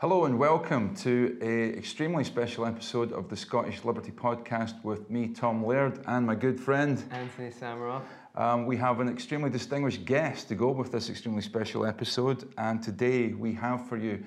[0.00, 5.28] Hello and welcome to a extremely special episode of the Scottish Liberty Podcast with me,
[5.28, 8.02] Tom Laird, and my good friend Anthony Samaroff.
[8.34, 12.82] Um, we have an extremely distinguished guest to go with this extremely special episode, and
[12.82, 14.22] today we have for you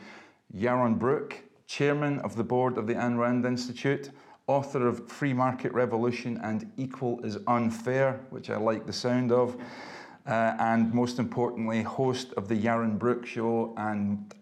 [0.58, 1.36] Yaron Brook,
[1.68, 4.10] Chairman of the Board of the Ayn Rand Institute,
[4.48, 9.56] author of Free Market Revolution and Equal is Unfair, which I like the sound of,
[10.26, 14.34] uh, and most importantly, host of the Yaron Brook Show and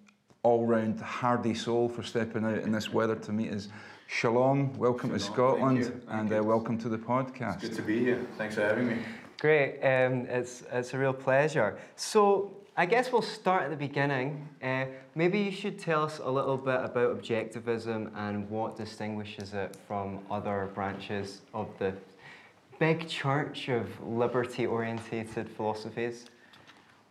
[0.48, 3.68] all round hardy soul for stepping out in this weather to meet us.
[4.08, 6.40] Shalom, welcome Shalom, to Scotland, thank thank and.
[6.40, 7.56] Uh, welcome to the podcast.
[7.56, 8.26] It's good to be here.
[8.38, 8.98] Thanks for having me.
[9.42, 11.78] Great, um, it's, it's a real pleasure.
[11.98, 14.48] So, I guess we'll start at the beginning.
[14.64, 14.86] Uh,
[15.16, 20.20] maybe you should tell us a little bit about objectivism and what distinguishes it from
[20.32, 21.94] other branches of the
[22.80, 26.28] big church of liberty orientated philosophies.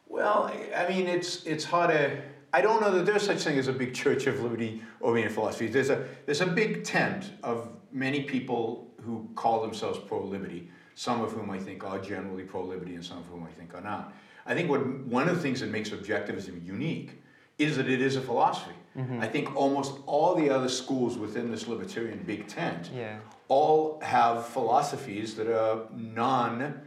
[0.09, 2.23] Well, I I mean, it's it's hard to.
[2.57, 5.67] I don't know that there's such thing as a big church of liberty oriented philosophy.
[5.67, 10.71] There's a there's a big tent of many people who call themselves pro liberty.
[10.95, 13.75] Some of whom I think are generally pro liberty, and some of whom I think
[13.75, 14.15] are not.
[14.47, 17.21] I think what one of the things that makes objectivism unique
[17.59, 18.73] is that it is a philosophy.
[19.21, 23.19] I think almost all the other schools within this libertarian big tent Yeah.
[23.49, 26.81] all have philosophies that are non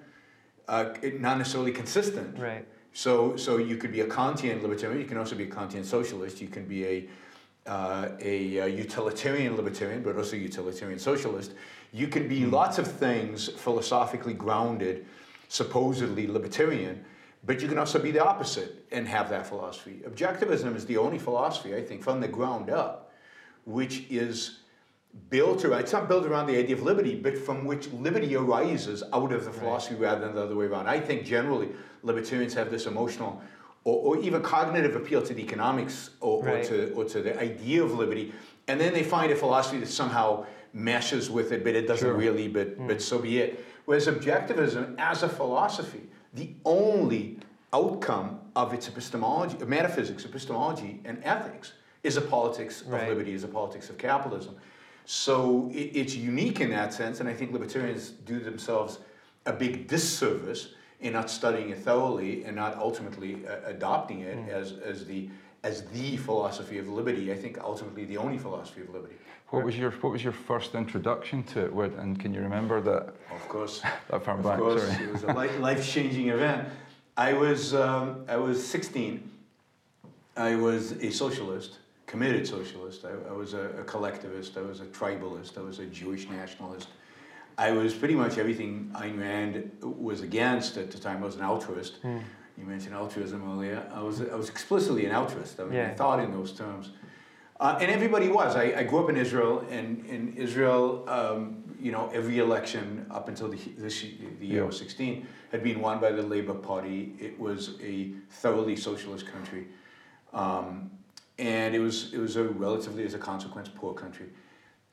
[0.67, 0.85] uh,
[1.27, 2.39] not necessarily consistent.
[2.39, 2.65] Right.
[2.93, 4.99] So, so you could be a Kantian libertarian.
[4.99, 6.41] You can also be a Kantian socialist.
[6.41, 7.09] You can be a
[7.67, 11.53] uh, a, uh utilitarian libertarian, but also utilitarian socialist.
[11.91, 15.05] You can be lots of things philosophically grounded,
[15.49, 17.03] supposedly libertarian,
[17.45, 20.01] but you can also be the opposite and have that philosophy.
[20.07, 23.11] Objectivism is the only philosophy, I think, from the ground up,
[23.65, 24.59] which is
[25.29, 29.03] built around, it's not built around the idea of liberty, but from which liberty arises
[29.13, 30.87] out of the philosophy rather than the other way around.
[30.87, 31.69] I think generally
[32.03, 33.41] libertarians have this emotional
[33.83, 36.65] or, or even cognitive appeal to the economics or, Right.
[36.65, 38.33] or, to, or to the idea of liberty,
[38.67, 42.15] and then they find a philosophy that somehow meshes with it, but it doesn't Sure.
[42.15, 42.87] really, but, hmm.
[42.87, 43.65] but so be it.
[43.85, 46.03] Whereas objectivism as a philosophy,
[46.33, 47.39] the only
[47.73, 53.47] outcome of its epistemology, metaphysics, epistemology, and ethics is a politics of liberty, is a
[53.47, 54.55] politics of capitalism.
[55.11, 58.99] So it, it's unique in that sense, and I think libertarians do themselves
[59.47, 64.73] a big disservice in not studying it thoroughly and not ultimately uh, adopting it as,
[64.85, 65.27] as the
[65.63, 67.33] as the philosophy of liberty.
[67.33, 69.15] I think ultimately the only philosophy of liberty.
[69.47, 71.93] What was your What was your first introduction to it?
[71.93, 73.15] And can you remember that?
[73.33, 73.81] Of course,
[74.11, 75.05] That far of back, course, sorry.
[75.05, 76.67] it was a life changing event.
[77.17, 79.27] I was um, I was 16.
[80.37, 83.05] I was a socialist, committed socialist.
[83.05, 84.57] I, I was a, a collectivist.
[84.57, 85.57] I was a tribalist.
[85.57, 86.87] I was a Jewish nationalist.
[87.57, 91.17] I was pretty much everything Ayn Rand was against at the time.
[91.23, 91.97] I was an altruist.
[92.01, 92.17] Hmm.
[92.57, 93.79] You mentioned altruism earlier.
[93.93, 95.59] I was I was explicitly an altruist.
[95.59, 96.85] I mean, I thought in those terms.
[97.59, 98.55] Uh, and everybody was.
[98.55, 100.83] I, I grew up in Israel, and in Israel,
[101.17, 101.39] um,
[101.85, 103.95] you know, every election up until the, this,
[104.39, 104.67] the year Yeah.
[104.69, 106.99] of 16 had been won by the Labour Party.
[107.19, 107.61] It was
[107.93, 108.11] a
[108.41, 109.63] thoroughly socialist country.
[110.33, 110.89] Um,
[111.39, 114.27] and it was, it was a relatively, as a consequence, poor country.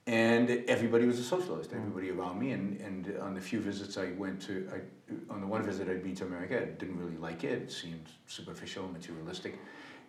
[0.06, 1.78] And everybody was a socialist, mm.
[1.78, 2.52] everybody around me.
[2.52, 6.04] And, and on the few visits I went to, I, on the one visit I'd
[6.04, 7.62] been to America, I didn't really like it.
[7.62, 9.58] It seemed superficial, materialistic,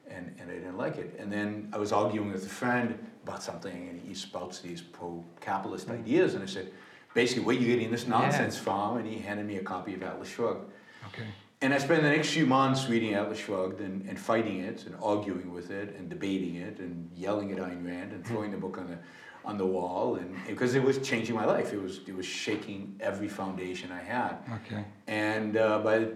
[0.07, 1.15] and, and I didn't like it.
[1.19, 5.23] And then I was arguing with a friend about something, and he spouts these pro
[5.41, 5.95] capitalist mm.
[5.95, 6.35] ideas.
[6.35, 6.71] And I said,
[7.15, 8.97] basically, where are you getting this nonsense from?
[8.97, 10.71] And he handed me a copy of Atlas Shrugged.
[11.07, 11.25] Okay.
[11.61, 14.95] And I spent the next few months reading Atlas Shrugged and, and fighting it and
[15.01, 18.77] arguing with it and debating it and yelling at Ayn Rand and throwing the book
[18.77, 18.97] on the
[19.43, 21.73] on the wall and because it was changing my life.
[21.73, 24.37] It was it was shaking every foundation I had.
[24.65, 24.85] Okay.
[25.07, 26.09] And uh, by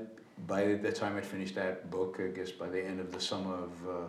[0.45, 3.55] by the time I'd finished that book, I guess by the end of the summer
[3.55, 4.07] of uh,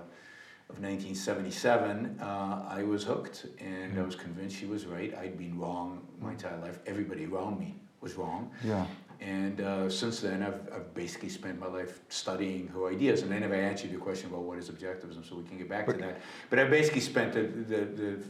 [0.68, 5.14] of 1977, uh, I was hooked, and I was convinced she was right.
[5.18, 6.78] I'd been wrong my entire life.
[6.86, 8.50] Everybody around me was wrong.
[8.64, 8.86] Yeah.
[9.24, 13.22] And uh, since then, I've, I've basically spent my life studying her ideas.
[13.22, 15.58] And then if I never answered your question about what is objectivism, so we can
[15.58, 16.20] get back to that.
[16.50, 18.22] But I basically spent the, the, the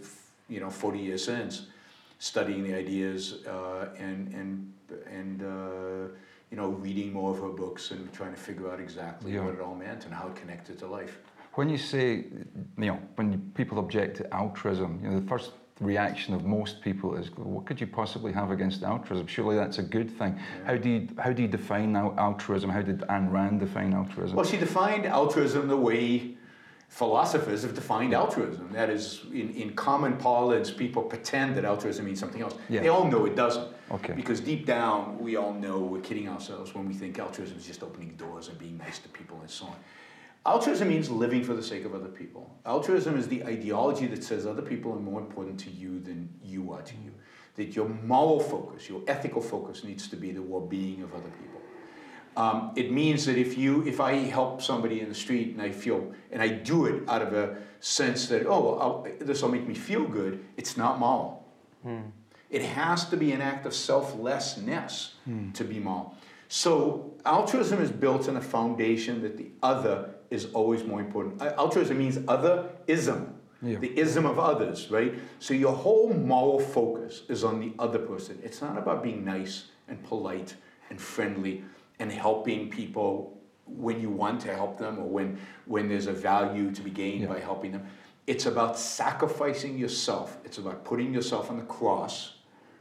[0.48, 1.66] you know 40 years since
[2.18, 4.72] studying the ideas uh, and and
[5.10, 6.12] and uh,
[6.50, 9.44] you know reading more of her books and trying to figure out exactly Yeah.
[9.44, 11.18] what it all meant and how it connected to life.
[11.54, 12.06] When you say,
[12.78, 17.16] you know, when people object to altruism, you know, the first reaction of most people
[17.16, 19.26] is, what could you possibly have against altruism?
[19.26, 20.38] Surely that's a good thing.
[20.64, 22.70] How do you how do you define altruism?
[22.70, 24.36] How did Anne Rand define altruism?
[24.36, 26.36] Well, she defined altruism the way
[26.88, 28.70] philosophers have defined altruism.
[28.72, 32.54] That is, in, in common parlance, people pretend that altruism means something else.
[32.68, 32.82] Yeah.
[32.82, 33.68] They all know it doesn't.
[33.90, 34.12] Okay.
[34.12, 37.82] Because deep down, we all know we're kidding ourselves when we think altruism is just
[37.82, 39.76] opening doors and being nice to people and so on.
[40.44, 42.50] Altruism means living for the sake of other people.
[42.66, 46.72] Altruism is the ideology that says other people are more important to you than you
[46.72, 47.12] are to you.
[47.56, 51.60] That your moral focus, your ethical focus needs to be the well-being of other people.
[52.36, 55.70] Um, it means that if you, if I help somebody in the street and I
[55.70, 59.74] feel, and I do it out of a sense that oh, this will make me
[59.74, 61.46] feel good, it's not moral.
[61.82, 62.00] Hmm.
[62.48, 65.52] It has to be an act of selflessness hmm.
[65.52, 66.16] to be moral.
[66.48, 71.40] So altruism is built on a foundation that the other is always more important.
[71.42, 73.78] Altruism means other-ism, yeah.
[73.78, 75.14] the ism of others, right?
[75.38, 78.38] So your whole moral focus is on the other person.
[78.42, 80.56] It's not about being nice and polite
[80.90, 81.64] and friendly
[81.98, 86.72] and helping people when you want to help them or when, when there's a value
[86.72, 87.28] to be gained yeah.
[87.28, 87.86] by helping them.
[88.26, 90.38] It's about sacrificing yourself.
[90.44, 92.34] It's about putting yourself on the cross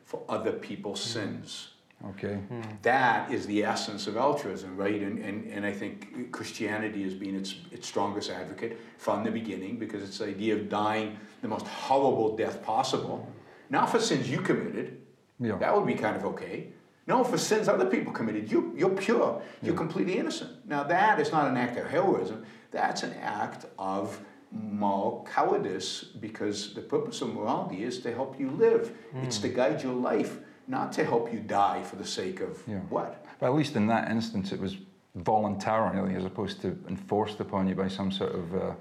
[0.06, 1.13] for other people's mm.
[1.13, 1.69] sins.
[2.09, 2.39] Okay.
[2.81, 5.01] That is the essence of altruism, right?
[5.01, 9.77] And, and, and I think Christianity has been its, its strongest advocate from the beginning
[9.77, 13.31] because it's the idea of dying the most horrible death possible.
[13.69, 15.01] Not for sins you committed,
[15.39, 15.57] yeah.
[15.57, 16.68] that would be kind of okay.
[17.07, 19.77] No, for sins other people committed, you, you're pure, you're yeah.
[19.77, 20.68] completely innocent.
[20.68, 24.19] Now, that is not an act of heroism, that's an act of
[24.51, 29.24] moral cowardice because the purpose of morality is to help you live, mm.
[29.24, 29.56] it's to hmm.
[29.56, 30.39] guide your life
[30.71, 32.79] not to help you die for the sake of yeah.
[32.89, 33.23] what?
[33.39, 34.77] But at least in that instance, it was
[35.15, 38.73] voluntarily as opposed to enforced upon you by some sort of uh,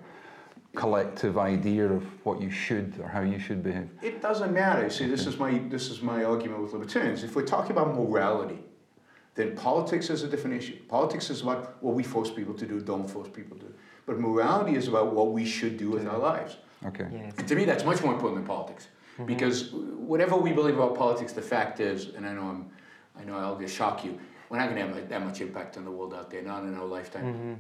[0.77, 3.89] collective idea of what you should or how you should behave.
[4.03, 4.89] It doesn't matter.
[4.89, 7.25] See, this is my this is my argument with libertarians.
[7.25, 8.63] If we're talking about morality,
[9.35, 10.77] then politics is a different issue.
[10.89, 13.75] Politics is about what we force people to do, don't force people to do.
[14.07, 16.57] But morality is about what we should do with our lives.
[16.87, 17.07] Okay.
[17.13, 17.31] Yeah.
[17.37, 18.87] And to me, that's much more important than politics.
[19.21, 19.27] Mm-hmm.
[19.27, 22.71] Because whatever we believe about politics, the fact is, and I know I'm,
[23.19, 24.19] I know I'll just shock you,
[24.49, 26.75] we're not going to have that much impact on the world out there, not in
[26.75, 27.25] our lifetime.
[27.25, 27.55] Mm-hmm.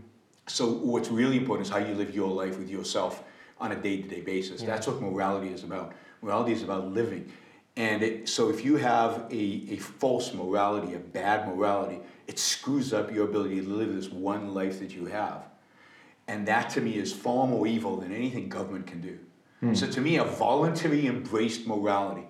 [0.48, 3.22] So what's really important is how you live your life with yourself
[3.60, 4.62] on a day-to-day basis.
[4.62, 4.68] Yeah.
[4.68, 5.92] That's what morality is about.
[6.22, 7.30] Morality is about living.
[7.76, 12.92] And it, so if you have a, a false morality, a bad morality, it screws
[12.92, 15.44] up your ability to live this one life that you have.
[16.26, 19.18] And that to me is far more evil than anything government can do.
[19.62, 19.76] Mm.
[19.76, 22.26] So to me, a voluntary embraced morality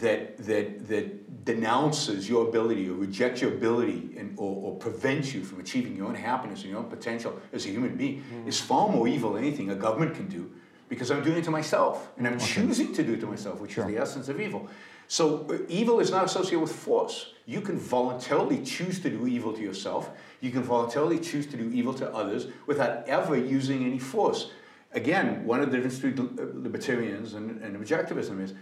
[0.00, 5.44] that, that, that denounces your ability or rejects your ability and, or, or prevents you
[5.44, 8.46] from achieving your own happiness and your own potential as a human being mm.
[8.46, 10.50] is far more evil than anything a government can do
[10.88, 12.46] because I'm doing it to myself and I'm okay.
[12.46, 13.88] choosing to do it to myself, which sure.
[13.88, 14.68] is the essence of evil.
[15.08, 17.32] So uh, evil is not associated with force.
[17.46, 20.10] You can voluntarily choose to do evil to yourself.
[20.40, 24.50] You can voluntarily choose to do evil to others without ever using any force
[24.96, 28.54] again, one of the differences between libertarians and, and objectivism is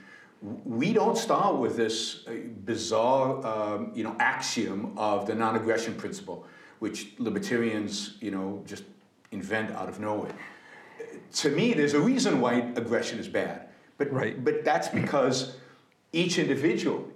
[0.43, 2.33] we don't start with this uh,
[2.65, 6.45] bizarre, um, you know, axiom of the non-aggression principle,
[6.81, 8.85] which libertarians, you know, just
[9.31, 10.35] invent out of nowhere.
[11.35, 14.45] To me, there's a reason why aggression is bad, but right.
[14.45, 15.57] but that's because
[16.13, 17.09] each individual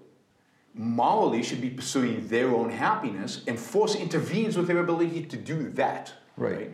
[0.74, 5.70] morally should be pursuing their own happiness, and force intervenes with their ability to do
[5.70, 6.12] that.
[6.36, 6.52] right?
[6.52, 6.72] right?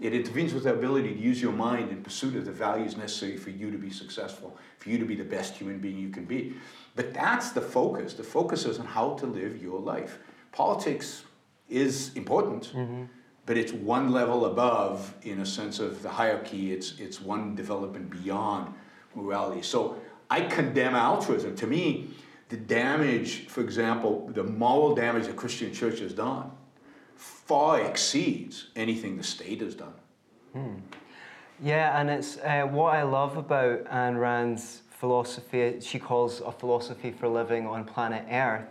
[0.00, 3.36] It intervenes with the ability to use your mind in pursuit of the values necessary
[3.36, 6.24] for you to be successful, for you to be the best human being you can
[6.24, 6.54] be.
[6.96, 8.14] But that's the focus.
[8.14, 10.18] The focus is on how to live your life.
[10.50, 11.24] Politics
[11.68, 13.04] is important, mm-hmm.
[13.46, 16.72] but it's one level above in a sense of the hierarchy.
[16.72, 18.74] It's, it's one development beyond
[19.14, 19.62] morality.
[19.62, 19.96] So
[20.28, 21.54] I condemn altruism.
[21.56, 22.10] To me,
[22.48, 26.50] the damage, for example, the moral damage the Christian church has done
[27.16, 29.94] far exceeds anything the state has done.
[30.52, 30.74] Hmm.
[31.62, 35.80] Yeah, and it's uh, what I love about Ayn Rand's philosophy.
[35.80, 38.66] She calls a philosophy for living on planet Earth.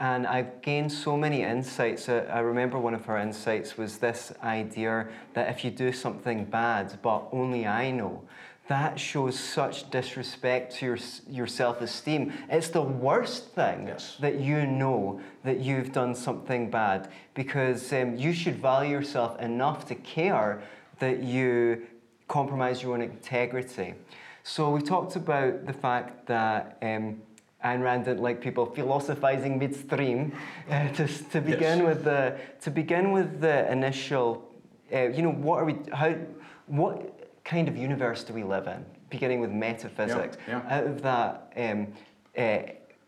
[0.00, 2.08] And I've gained so many insights.
[2.08, 6.98] I remember one of her insights was this idea that if you do something bad,
[7.02, 8.22] but only I know,
[8.68, 10.98] that shows such disrespect to your,
[11.28, 12.32] your self esteem.
[12.50, 14.16] It's the worst thing yes.
[14.20, 19.86] that you know that you've done something bad because um, you should value yourself enough
[19.88, 20.62] to care
[20.98, 21.86] that you
[22.28, 23.94] compromise your own integrity.
[24.42, 26.78] So we talked about the fact that.
[26.82, 27.22] Um,
[27.64, 30.32] Ayn Rand didn't like people philosophizing midstream.
[30.70, 31.86] Uh, to, to begin yes.
[31.88, 34.46] with the to begin with the initial,
[34.92, 35.76] uh, you know, what are we?
[35.92, 36.14] How?
[36.66, 37.17] What
[37.48, 38.84] kind of universe do we live in?
[39.08, 40.36] Beginning with metaphysics.
[40.46, 40.78] Yeah, yeah.
[40.78, 41.86] Out of that, um,
[42.36, 42.58] uh,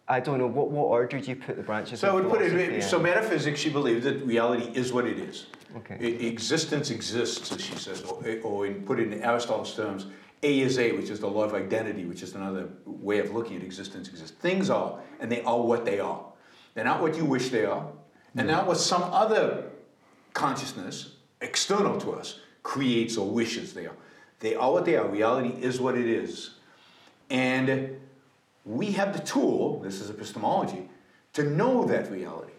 [0.09, 2.41] I don't know, what, what order do you put the branches so I would put
[2.41, 5.47] it, So metaphysics, she believes that reality is what it is.
[5.77, 5.97] Okay.
[6.01, 10.07] It, existence exists, as she says, or, or in, put it in Aristotle's terms,
[10.43, 13.59] A is A, which is the law of identity, which is another way of looking
[13.59, 14.37] at existence exists.
[14.41, 16.25] Things are, and they are what they are.
[16.75, 17.87] They're not what you wish they are,
[18.37, 19.71] and not what some other
[20.33, 23.97] consciousness external to us creates or wishes they are.
[24.41, 25.07] They are what they are.
[25.07, 26.51] Reality is what it is.
[27.31, 28.01] And
[28.65, 30.89] we have the tool, this is epistemology,
[31.35, 32.53] to know that reality,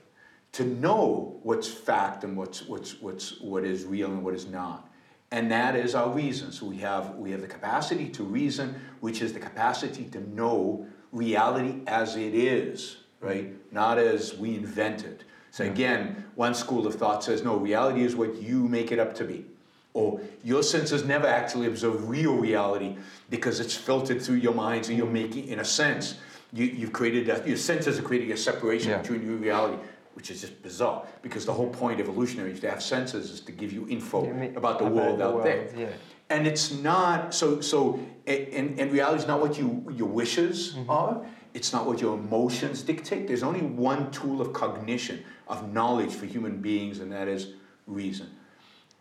[0.53, 4.89] to know what's fact and what's, what's, what's, what is real and what is not.
[5.31, 6.51] And that is our reason.
[6.51, 10.85] So we have, we have the capacity to reason, which is the capacity to know
[11.11, 13.53] reality as it is, right?
[13.71, 15.23] Not as we invent it.
[15.51, 19.13] So again, one school of thought says, no, reality is what you make it up
[19.15, 19.45] to be.
[19.93, 22.95] Or your senses never actually observe real reality
[23.29, 26.15] because it's filtered through your mind, so you're making, in a sense,
[26.53, 28.99] you, you've created, a, your senses are creating a separation Yeah.
[29.01, 29.77] between your reality,
[30.13, 31.05] which is just bizarre.
[31.21, 34.25] Because the whole point of evolutionary is to have senses is to give you info
[34.27, 35.69] You mean- about the about world the out world, there.
[35.77, 35.87] yeah.
[36.29, 40.89] And it's not so so and, and reality is not what you your wishes Mm-hmm.
[40.89, 41.25] are.
[41.53, 43.27] It's not what your emotions dictate.
[43.27, 47.47] There's only one tool of cognition, of knowledge for human beings, and that is
[47.87, 48.27] reason.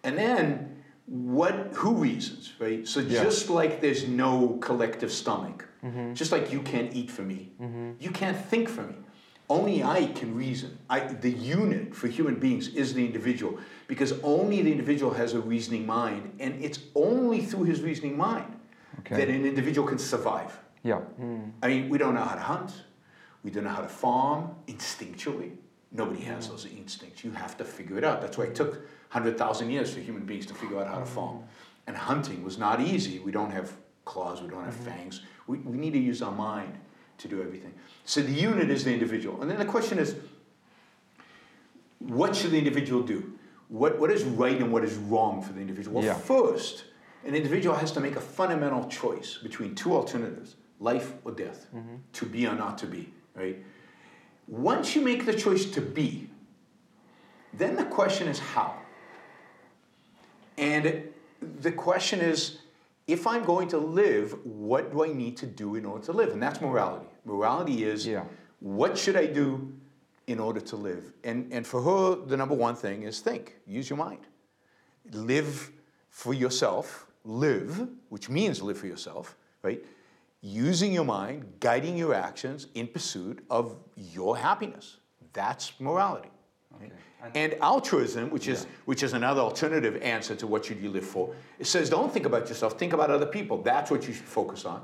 [0.03, 0.80] And then
[1.11, 2.87] what who reasons, right?
[2.87, 3.25] So Yeah.
[3.25, 6.13] just like there's no collective stomach, Mm-hmm.
[6.15, 7.53] just like you can't eat for me,
[7.99, 8.95] you can't think for me.
[9.49, 10.79] Only I can reason.
[10.89, 15.41] I, the unit for human beings is the individual because only the individual has a
[15.41, 18.55] reasoning mind, and it's only through his reasoning mind
[19.01, 19.17] Okay.
[19.17, 20.57] that an individual can survive.
[20.85, 21.01] Yeah.
[21.63, 22.73] I mean, we don't know how to hunt,
[23.43, 25.53] we don't know how to farm instinctually.
[25.91, 27.25] Nobody has those instincts.
[27.25, 28.21] You have to figure it out.
[28.21, 31.09] That's why it took 100,000 years for human beings to figure out how to mm.
[31.09, 31.43] farm.
[31.87, 33.19] And hunting was not easy.
[33.19, 33.73] We don't have
[34.05, 34.91] claws, we don't have mm-hmm.
[34.91, 35.23] fangs.
[35.47, 36.79] We, we need to use our mind
[37.19, 37.75] to do everything.
[38.05, 39.43] So the unit is the individual.
[39.43, 40.17] And then the question is
[41.99, 43.33] what should the individual do?
[43.69, 45.97] What, what is right and what is wrong for the individual?
[45.97, 46.15] Well, Yeah.
[46.15, 46.85] first,
[47.25, 51.97] an individual has to make a fundamental choice between two alternatives life or death, mm-hmm.
[52.15, 53.63] to be or not to be, right?
[54.49, 56.29] Once you make the choice to be,
[57.53, 58.75] then the question is how.
[60.59, 61.05] And
[61.61, 62.59] the question is
[63.07, 66.31] if I'm going to live, what do I need to do in order to live?
[66.31, 67.07] And that's morality.
[67.25, 68.25] Morality is Yeah.
[68.61, 69.73] what should I do
[70.27, 71.13] in order to live?
[71.25, 74.27] And, and for her, the number one thing is think, use your mind.
[75.13, 75.73] Live
[76.09, 79.85] for yourself, live, which means live for yourself, right?
[80.43, 84.99] Using your mind, guiding your actions in pursuit of your happiness.
[85.33, 86.31] That's morality.
[86.79, 86.93] Right?
[87.35, 91.35] And altruism, which is which is another alternative answer to what should you live for,
[91.59, 93.63] it says don't think about yourself, think about other people.
[93.63, 94.83] That's what you should focus on.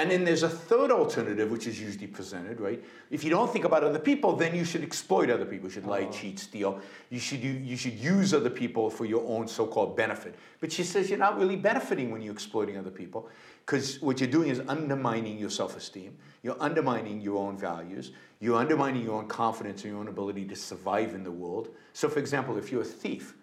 [0.00, 2.82] And then there's a third alternative, which is usually presented, right?
[3.10, 5.68] If you don't think about other people, then you should exploit other people.
[5.68, 6.12] You should lie, uh-huh.
[6.12, 6.80] cheat, steal.
[7.10, 10.36] You should, you, you should use other people for your own so called benefit.
[10.60, 13.28] But she says you're not really benefiting when you're exploiting other people
[13.70, 16.18] because what you're doing is undermining your self esteem.
[16.42, 18.10] You're undermining your own values.
[18.40, 21.68] You're undermining your own confidence and your own ability to survive in the world.
[21.92, 23.36] So, for example, if you're a thief,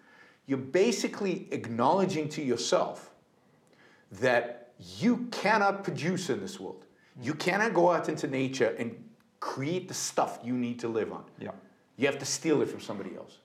[0.44, 3.10] you're basically acknowledging to yourself
[4.20, 6.84] that you cannot produce in this world.
[7.22, 9.02] You cannot go out into nature and
[9.40, 11.24] create the stuff you need to live on.
[11.38, 11.52] Yeah.
[11.96, 13.38] You have to steal it from somebody else.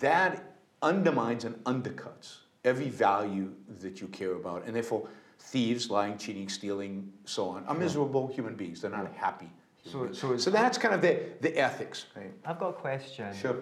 [0.00, 4.66] That undermines and undercuts every value that you care about.
[4.66, 8.80] And therefore, thieves, lying, cheating, stealing, so on, are miserable human beings.
[8.80, 9.50] They're not happy.
[9.84, 12.06] So- so so that's kind of the, the ethics.
[12.16, 12.32] Right?
[12.44, 13.32] I've got a question.
[13.34, 13.56] Sure.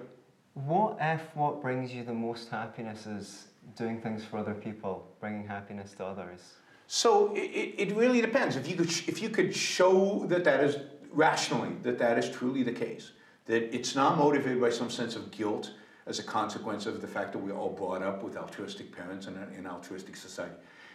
[0.54, 5.46] What if what brings you the most happiness is doing things for other people, bringing
[5.46, 6.40] happiness to others?
[6.86, 8.56] So it, it it really depends.
[8.56, 10.76] If you could sh- if you could show that that is
[11.12, 13.12] rationally that that is truly the case,
[13.46, 15.72] that it's not motivated by some sense of guilt
[16.06, 19.36] as a consequence of the fact that we're all brought up with altruistic parents and
[19.58, 20.54] an altruistic society,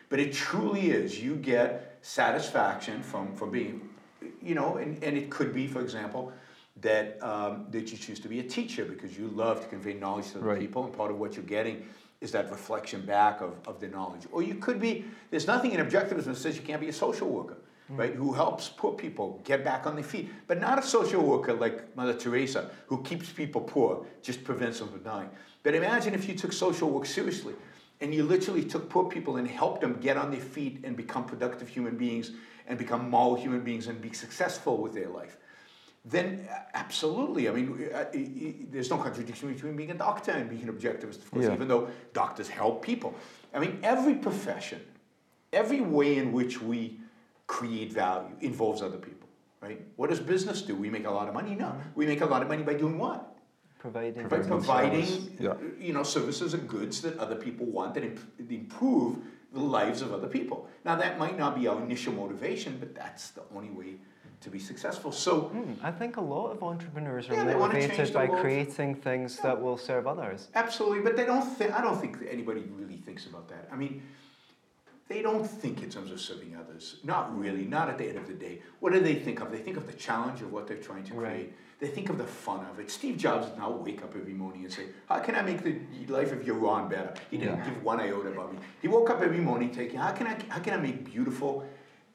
[0.09, 1.21] but it truly is.
[1.21, 3.89] You get satisfaction from from being,
[4.41, 6.31] you know, and, and it could be, for example.
[6.81, 10.31] That, um, that you choose to be a teacher because you love to convey knowledge
[10.31, 10.59] to other Right.
[10.61, 11.85] people, and part of what you're getting
[12.21, 14.21] is that reflection back of, of the knowledge.
[14.31, 17.27] Or you could be, there's nothing in objectivism that says you can't be a social
[17.27, 17.57] worker,
[17.89, 18.13] right?
[18.13, 20.29] Who helps poor people get back on their feet.
[20.47, 24.87] But not a social worker like Mother Teresa, who keeps people poor, just prevents them
[24.87, 25.29] from dying.
[25.63, 27.55] But imagine if you took social work seriously
[28.01, 31.25] and you literally took poor people and helped them get on their feet and become
[31.25, 32.31] productive human beings
[32.67, 35.37] and become moral human beings and be successful with their life
[36.05, 37.49] then absolutely.
[37.49, 38.05] I mean, uh, uh,
[38.71, 41.53] there's no contradiction between being a doctor and being an objectivist, of course, Yeah.
[41.53, 43.13] even though doctors help people.
[43.53, 44.81] I mean, every profession,
[45.51, 46.99] every way in which we
[47.47, 49.27] create value involves other people,
[49.61, 49.81] right?
[49.97, 50.75] What does business do?
[50.75, 51.55] We make a lot of money?
[51.55, 51.75] No.
[51.95, 53.35] We make a lot of money by doing what?
[53.83, 54.23] Providing.
[54.27, 54.49] By Providing
[55.05, 55.37] providing.
[55.39, 55.53] Yeah.
[55.79, 59.17] you know, services and goods that other people want that imp- improve
[59.53, 60.67] the lives of other people.
[60.83, 63.95] Now, that might not be our initial motivation, but that's the only way
[64.41, 65.11] to be successful.
[65.13, 68.25] So Hmm, I think a lot of entrepreneurs are Yeah, they wanna change motivated by
[68.27, 68.41] world.
[68.41, 70.49] creating things that will serve others.
[70.55, 71.57] absolutely, but they don't.
[71.57, 73.69] Th- I don't think anybody really thinks about that.
[73.71, 74.01] I mean,
[75.09, 76.97] they don't think in terms of serving others.
[77.03, 77.65] Not really.
[77.65, 78.61] Not at the end of the day.
[78.79, 79.51] What do they think of?
[79.51, 81.23] They think of the challenge of what they're trying to create.
[81.31, 81.53] Right.
[81.79, 82.91] They think of the fun of it.
[82.91, 85.79] Steve Jobs did not wake up every morning and say, "How can I make the
[86.07, 87.65] life of Yaron better?" He didn't Yeah.
[87.65, 88.59] give one iota about me.
[88.81, 90.37] He woke up every morning thinking, "How can I?
[90.49, 91.65] How can I make beautiful,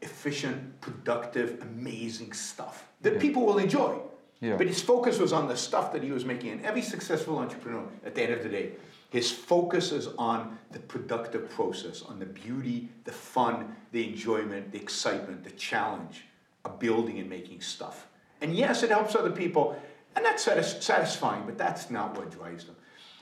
[0.00, 3.20] efficient, productive, amazing stuff that Yeah.
[3.20, 3.98] people will enjoy?"
[4.40, 4.56] Yeah.
[4.56, 6.50] But his focus was on the stuff that he was making.
[6.52, 8.72] And every successful entrepreneur, at the end of the day,
[9.14, 14.80] his focus is on the productive process, on the beauty, the fun, the enjoyment, the
[14.80, 16.24] excitement, the challenge
[16.64, 18.08] of building and making stuff.
[18.40, 19.80] And yes, it helps other people,
[20.16, 22.74] and that's satisfying, but that's not what drives them.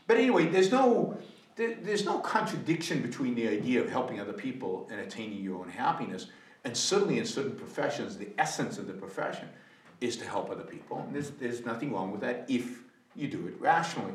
[0.06, 1.18] But anyway, there's no
[1.56, 6.28] there's no contradiction between the idea of helping other people and attaining your own happiness.
[6.64, 9.50] And certainly in certain professions, the essence of the profession
[10.00, 11.00] is to help other people.
[11.00, 12.78] And there's, there's nothing wrong with that if
[13.14, 14.14] you do it rationally.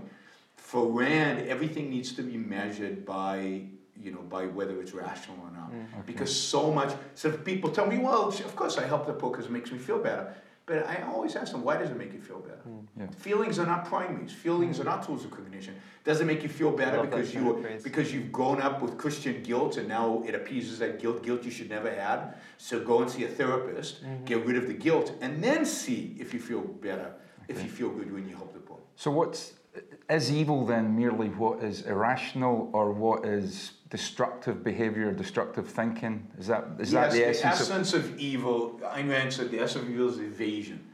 [0.69, 3.37] For Rand, everything needs to be measured by,
[4.03, 5.69] you know, by whether it's rational or not.
[6.05, 9.45] Because so much, so people tell me, well, of course I help the poor because
[9.45, 10.25] it makes me feel better.
[10.65, 12.59] But I always ask them, why does it make you feel better?
[12.99, 13.07] Yeah.
[13.27, 14.33] Feelings are not primaries.
[14.33, 15.73] Feelings are not tools of cognition.
[16.03, 17.81] Does it make you feel better because you phrase.
[17.81, 21.51] because you've grown up with Christian guilt and now it appeases that guilt, guilt you
[21.51, 22.19] should never had.
[22.57, 24.25] So go and see a therapist, Mm-hmm.
[24.25, 27.13] get rid of the guilt, and then see if you feel better,
[27.47, 28.79] if you feel good when you help the poor.
[28.97, 29.53] So what's
[30.09, 36.27] is evil then merely what is irrational or what is destructive behavior, destructive thinking?
[36.37, 39.59] Is that is that the yes, essence, of essence of, evil, Ayn Rand said the
[39.59, 40.85] essence of evil is evasion.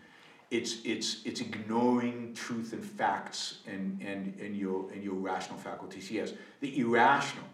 [0.49, 6.11] It's, it's, it's ignoring truth and facts and, and, and, your, and your rational faculties.
[6.11, 7.45] Yes, the irrational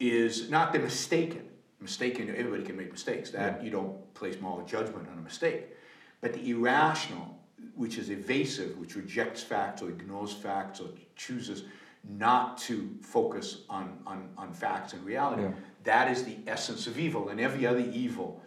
[0.00, 1.48] is not the mistaken.
[1.80, 3.30] Mistaken, everybody can make mistakes.
[3.30, 5.66] That you don't place moral judgment on a mistake.
[6.20, 7.35] But the irrational,
[7.74, 11.64] which is evasive, which rejects facts or ignores facts or chooses
[12.18, 15.52] not to focus on, on, on facts and reality, Yeah.
[15.84, 17.30] that is the essence of evil.
[17.30, 18.40] And every other evil,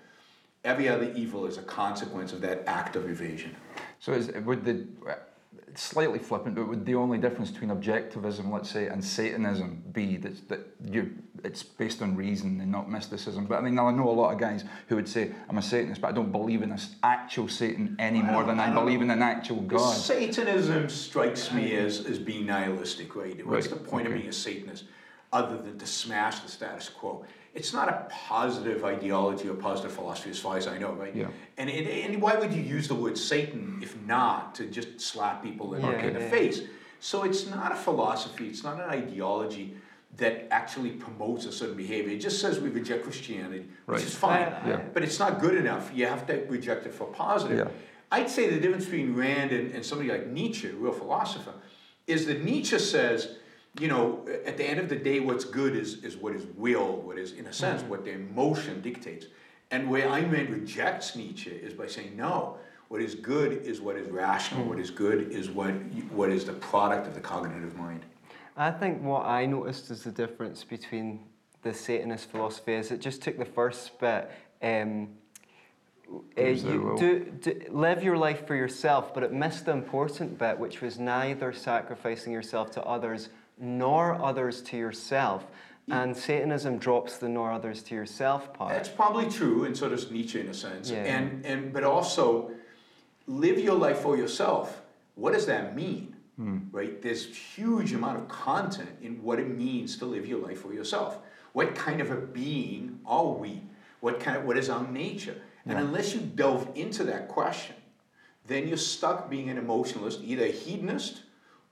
[0.63, 3.55] every other evil is a consequence of that act of evasion.
[3.99, 4.87] So is, would the
[5.77, 10.47] slightly flippant, but would the only difference between objectivism, let's say, and Satanism be that
[10.49, 11.11] that you
[11.43, 13.45] it's based on reason and not mysticism?
[13.45, 16.01] But I mean, I know a lot of guys who would say, "I'm a Satanist,
[16.01, 19.11] but I don't believe in this actual Satan any more than I I, believe in
[19.11, 23.45] an actual God." Satanism strikes me as, as being nihilistic, right?
[23.45, 24.85] What's Right, the point of being a Satanist
[25.31, 27.25] other than to smash the status quo?
[27.55, 31.15] It's not a positive ideology or positive philosophy, as far as I know, right?
[31.15, 31.27] Yeah.
[31.57, 35.41] And, and, and why would you use the word Satan if not to just slap
[35.43, 36.29] people in, Yeah, in the yeah.
[36.29, 36.61] face?
[36.99, 39.75] So it's not a philosophy, it's not an ideology
[40.17, 42.11] that actually promotes a certain behavior.
[42.13, 44.01] It just says we reject Christianity, which Right.
[44.05, 44.41] is fine.
[44.43, 44.81] I- Yeah.
[44.93, 45.91] But it's not good enough.
[45.93, 47.57] You have to reject it for positive.
[47.59, 47.67] Yeah.
[48.11, 51.53] I'd say the difference between Rand and, and somebody like Nietzsche, a real philosopher,
[52.07, 53.35] is that Nietzsche says,
[53.77, 56.97] you know, at the end of the day, what's good is, is what is will,
[56.97, 59.27] what is, in a sense, what the emotion dictates.
[59.71, 63.95] And where Ayn Rand rejects Nietzsche is by saying, no, what is good is what
[63.95, 65.71] is rational, what is good is what,
[66.11, 68.01] what is the product of the cognitive mind.
[68.57, 71.19] I think what I noticed is the difference between
[71.61, 74.31] the Satanist philosophy is it just took the first bit.
[74.61, 75.09] Um,
[76.37, 80.57] uh, you do, do, live your life for yourself, but it missed the important bit,
[80.57, 85.45] which was neither sacrificing yourself to others nor others to yourself.
[85.91, 88.73] And Satanism drops the nor others to yourself part.
[88.73, 90.91] That's probably true, and so does Nietzsche in a sense.
[90.91, 90.97] Yeah.
[91.03, 92.51] And and but also,
[93.25, 94.81] live your life for yourself.
[95.15, 96.15] What does that mean?
[96.35, 96.59] Hmm.
[96.71, 97.01] Right?
[97.01, 101.17] There's huge amount of content in what it means to live your life for yourself.
[101.53, 103.63] What kind of a being are we?
[103.99, 105.41] What kind of what is our nature?
[105.65, 107.75] And unless you delve into that question,
[108.47, 111.21] then you're stuck being an emotionalist, either a hedonist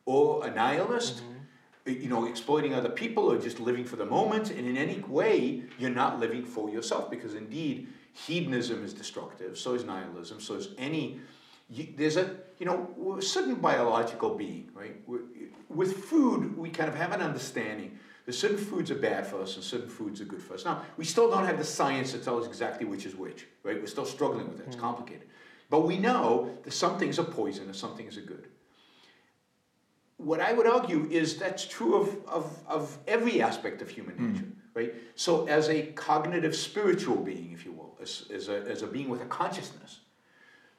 [0.05, 1.36] or a nihilist, mm-hmm.
[1.87, 4.51] Uh, you know, exploiting other people or just living for the moment.
[4.51, 9.73] And in any way, you're not living for yourself because indeed, hedonism is destructive, so
[9.73, 11.19] is nihilism, so is any.
[11.69, 14.95] You, there's a, you know, we're a certain biological being, right?
[15.05, 15.21] We're,
[15.69, 19.55] with food, we kind of have an understanding that certain foods are bad for us
[19.55, 20.65] and certain foods are good for us.
[20.65, 23.79] Now, we still don't have the science to tell us exactly which is which, right?
[23.79, 24.81] We're still struggling with it, it's hmm.
[24.81, 25.27] complicated.
[25.69, 28.47] But we know that some things are poison and some things are good
[30.17, 34.47] what I would argue is that's true of, of, of every aspect of human nature,
[34.73, 34.93] right?
[35.15, 39.09] So, as a cognitive spiritual being, if you will, as, as, a, as a being
[39.09, 39.99] with a consciousness,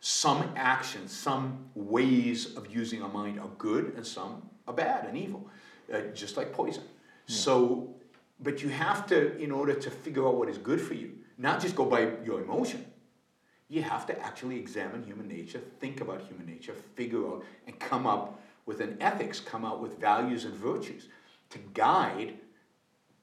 [0.00, 5.16] some actions, some ways of using our mind are good and some are bad and
[5.16, 5.48] evil,
[5.92, 6.82] uh, just like poison.
[7.26, 7.94] So,
[8.40, 11.60] but you have to, in order to figure out what is good for you, not
[11.60, 12.84] just go by your emotion.
[13.68, 18.06] you have to actually examine human nature, think about human nature, figure out, and come
[18.06, 21.08] up with an ethics, come out with values and virtues
[21.48, 22.34] to guide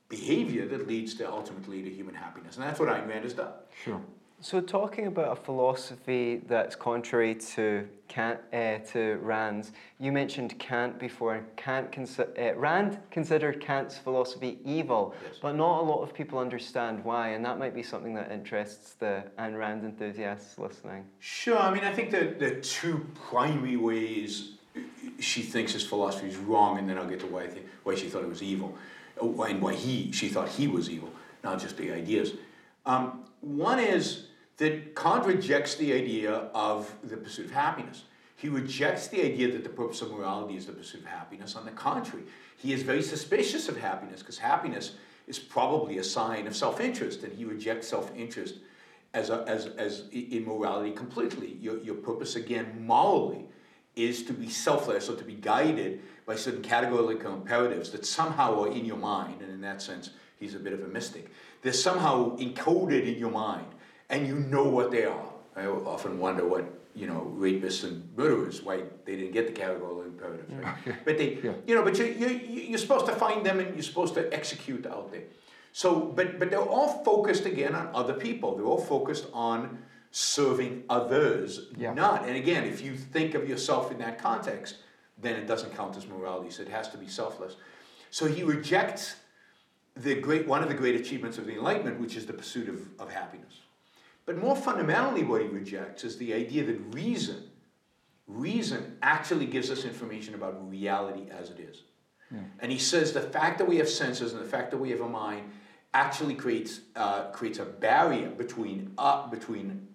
[0.09, 2.55] behavior that leads to ultimately to human happiness.
[2.57, 3.53] And that's what Ayn Rand has done.
[3.83, 4.01] Sure.
[4.41, 10.99] So, talking about a philosophy that's contrary to Kant, uh, to Rand's, you mentioned Kant
[10.99, 11.45] before.
[11.55, 15.39] Kant consi- uh, Rand considered Kant's philosophy evil, Yes.
[15.41, 18.95] but not a lot of people understand why, and that might be something that interests
[18.95, 21.05] the Ayn Rand enthusiasts listening.
[21.19, 24.55] Sure, I mean, I think that the two primary ways
[25.19, 27.47] she thinks his philosophy is wrong, and then I'll get to why,
[27.83, 28.77] why she thought it was evil,
[29.21, 31.09] uh, and why he, she thought he was evil,
[31.43, 32.33] not just the ideas.
[32.85, 38.03] Um, one is that Kant rejects the idea of the pursuit of happiness.
[38.37, 41.55] He rejects the idea that the purpose of morality is the pursuit of happiness.
[41.55, 42.23] On the contrary,
[42.57, 44.95] he is very suspicious of happiness because happiness
[45.27, 48.55] is probably a sign of self interest, and he rejects self interest
[49.13, 51.57] as, a, as, as i- in morality completely.
[51.61, 53.45] Your, your purpose, again, morally,
[53.95, 58.71] is to be selfless or to be guided by certain categorical imperatives that somehow are
[58.71, 61.31] in your mind, and in that sense, he's a bit of a mystic.
[61.61, 63.67] They're somehow encoded in your mind,
[64.09, 65.29] and you know what they are.
[65.55, 70.01] I often wonder what you know rapists and murderers why they didn't get the categorical
[70.03, 70.75] imperatives, right?
[71.05, 71.53] But they, Yeah.
[71.67, 74.85] you know, but you you- you're supposed to find them and you're supposed to execute
[74.85, 75.23] out there.
[75.71, 78.55] So, but but they're all focused again on other people.
[78.55, 79.77] They're all focused on
[80.15, 81.93] serving others, Yeah.
[81.93, 82.25] not.
[82.25, 84.77] And again, if you think of yourself in that context,
[85.17, 86.49] then it doesn't count as morality.
[86.51, 87.57] So it has to be selfless.
[88.11, 89.17] So he rejects
[89.93, 92.87] the great one of the great achievements of the Enlightenment, which is the pursuit of,
[92.97, 93.59] of happiness.
[94.25, 97.49] But more fundamentally, what he rejects is the idea that reason,
[98.25, 101.83] reason actually gives us information about reality as it is.
[102.59, 105.01] And he says the fact that we have senses and the fact that we have
[105.01, 105.51] a mind
[105.93, 109.87] actually creates uh, creates a barrier between uh, between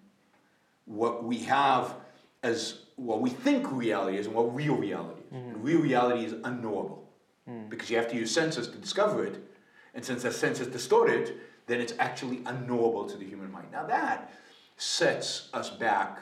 [0.91, 1.95] what we have
[2.43, 5.31] as what we think reality is and what real reality is.
[5.31, 7.09] And real reality is unknowable
[7.49, 7.69] mm.
[7.69, 9.41] because you have to use senses to discover it,
[9.93, 13.67] and since the senses distort it, then it's actually unknowable to the human mind.
[13.71, 14.33] Now that
[14.77, 16.19] sets us back,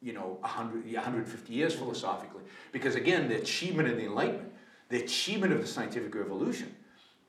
[0.00, 4.52] you know, 100, 150 years philosophically, because again, the achievement of the Enlightenment,
[4.88, 6.74] the achievement of the scientific revolution,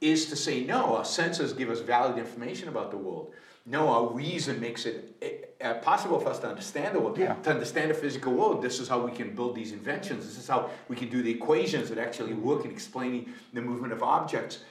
[0.01, 0.95] is to say no.
[0.95, 3.33] Our senses give us valid information about the world.
[3.69, 7.35] No, our reason makes it uh, possible for us to understand the world, Yeah.
[7.35, 8.63] to understand the physical world.
[8.63, 10.25] This is how we can build these inventions.
[10.25, 13.93] This is how we can do the equations that actually work in explaining the movement
[13.93, 14.63] of objects.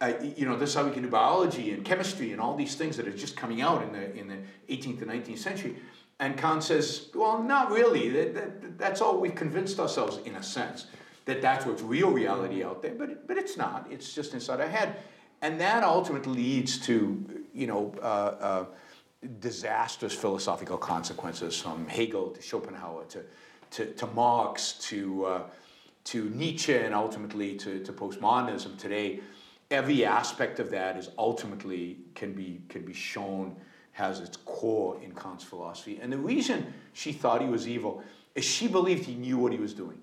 [0.00, 2.74] Uh, you know, this is how we can do biology and chemistry and all these
[2.74, 4.38] things that are just coming out in the in the
[4.74, 5.76] 18th and 19th century.
[6.18, 8.08] And Kant says, well, not really.
[8.08, 10.86] That, that, that's all we've convinced ourselves, in a sense,
[11.26, 12.94] that that's what's real reality out there.
[12.94, 13.86] But but it's not.
[13.90, 14.96] It's just inside our head,
[15.42, 17.92] and that ultimately leads to you know.
[18.00, 18.64] Uh, uh,
[19.40, 23.24] disastrous philosophical consequences from Hegel to Schopenhauer to,
[23.72, 25.42] to, to Marx to, uh,
[26.04, 29.20] to Nietzsche and ultimately to, to postmodernism today.
[29.70, 33.56] Every aspect of that is ultimately can be, can be shown
[33.92, 35.98] has its core in Kant's philosophy.
[36.00, 38.02] And the reason she thought he was evil
[38.36, 39.98] is she believed he knew what he was doing.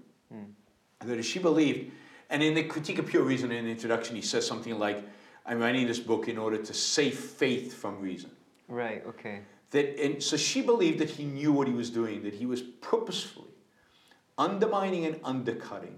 [1.00, 1.92] That is, she believed,
[2.30, 5.02] and in the Critique of Pure Reason in the introduction, he says something like,
[5.46, 8.32] I'm writing this book in order to save faith from reason.
[8.68, 9.42] Right, okay.
[9.72, 12.62] That, and so she believed that he knew what he was doing, that he was
[12.62, 13.50] purposefully
[14.38, 15.98] undermining and undercutting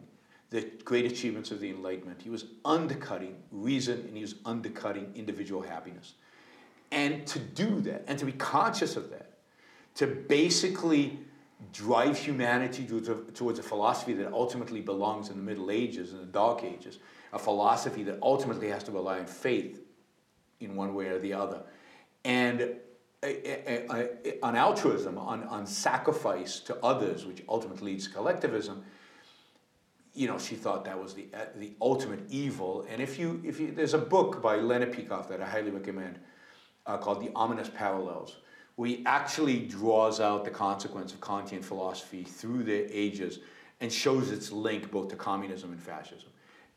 [0.50, 2.22] the great achievements of the Enlightenment.
[2.22, 6.14] He was undercutting reason and he was undercutting individual happiness.
[6.92, 9.34] And to do that, and to be conscious of that,
[9.96, 11.20] to basically
[11.74, 16.22] drive humanity towards a, towards a philosophy that ultimately belongs in the Middle Ages and
[16.22, 17.00] the Dark Ages,
[17.38, 19.80] a philosophy that ultimately has to rely on faith
[20.60, 21.62] in one way or the other,
[22.26, 22.76] and
[23.24, 24.04] uh, uh, uh,
[24.44, 28.84] on altruism, on, on sacrifice to others, which ultimately leads to collectivism.
[30.14, 32.86] You know, she thought that was the uh, the ultimate evil.
[32.90, 36.20] And if you if you there's a book by Leonard Peikoff that I highly recommend
[36.88, 38.38] uh, called The Ominous Parallels,
[38.78, 43.40] where he actually draws out the consequence of Kantian philosophy through the ages
[43.80, 46.30] and shows its link both to communism and fascism,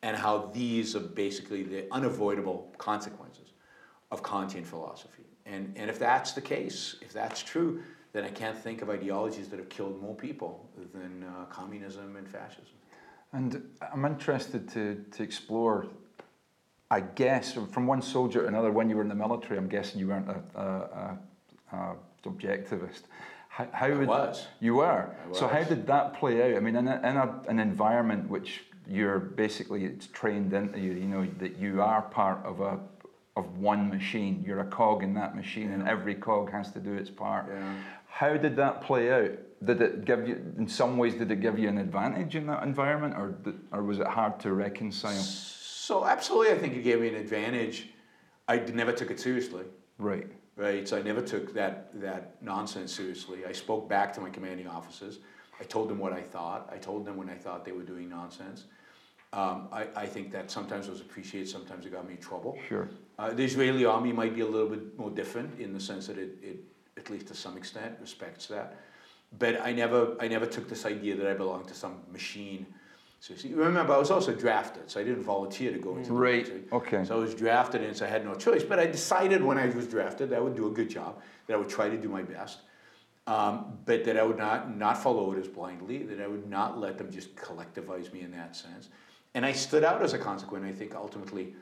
[0.03, 3.53] and how these are basically the unavoidable consequences
[4.11, 5.25] of Kantian philosophy.
[5.47, 7.83] And, and if that's the case, if that's true,
[8.13, 12.29] then I can't think of ideologies that have killed more people than uh, communism and
[12.29, 12.65] fascism.
[13.33, 15.87] And I'm interested to, to explore,
[16.91, 20.01] I guess, from one soldier to another, when you were in the military, I'm guessing
[20.01, 20.65] you weren't a, a,
[21.73, 23.03] a, a objectivist.
[23.49, 24.47] How, how I would, was.
[24.61, 25.11] You were.
[25.11, 26.57] I So how did that play out?
[26.57, 30.93] I mean, in, a, in a, an environment which you're basically it's trained into you,
[30.93, 32.81] you know, that you are part of a
[33.37, 34.43] of one machine.
[34.45, 37.47] You're a cog in that machine, and every cog has to do its part.
[37.49, 37.75] Yeah.
[38.09, 39.31] How did that play out?
[39.65, 42.65] Did it give you, in some ways, did it give you an advantage in that
[42.65, 45.13] environment, or did, or was it hard to reconcile?
[45.13, 47.91] So absolutely, I think it gave me an advantage.
[48.49, 49.65] I never took it seriously,
[49.99, 50.27] Right.
[50.57, 50.89] right?
[50.89, 53.47] So I never took that that nonsense seriously.
[53.47, 55.21] I spoke back to my commanding officers.
[55.61, 56.69] I told them what I thought.
[56.73, 58.65] I told them when I thought they were doing nonsense.
[59.33, 62.59] Um, I, I think that sometimes it was appreciated, sometimes it got me in trouble.
[62.69, 62.89] Sure.
[63.19, 66.19] Uh, the Israeli army might be a little bit more different in the sense that
[66.19, 66.57] it, it,
[66.97, 68.79] at least to some extent, respects that.
[69.39, 72.67] But I never, I never took this idea that I belonged to some machine.
[73.21, 76.15] So see, remember, I was also drafted, so I didn't volunteer to go into the
[76.15, 76.63] Right, military.
[76.73, 77.05] okay.
[77.05, 78.65] So I was drafted, and so I had no choice.
[78.65, 81.55] But I decided when I was drafted that I would do a good job, that
[81.55, 82.63] I would try to do my best,
[83.29, 86.99] um, but that I would not not follow orders blindly, that I would not let
[86.99, 88.89] them just collectivize me in that sense.
[89.35, 90.65] And I stood out as a consequence.
[90.67, 91.55] I think ultimately,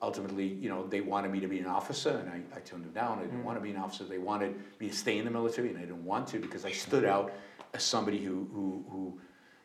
[0.00, 2.92] ultimately, you know, they wanted me to be an officer, and I, I turned them
[2.92, 3.18] down.
[3.18, 3.44] I didn't mm-hmm.
[3.44, 4.04] want to be an officer.
[4.04, 6.70] They wanted me to stay in the military, and I didn't want to because I
[6.70, 7.32] stood out
[7.74, 9.20] as somebody who who, who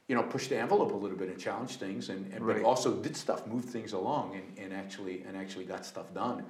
[0.07, 2.57] you know, pushed the envelope a little bit and challenged things, and, and Right.
[2.57, 6.43] but also did stuff, moved things along, and, and actually and actually got stuff done.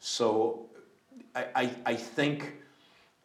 [0.00, 0.66] So,
[1.34, 2.54] I, I, I think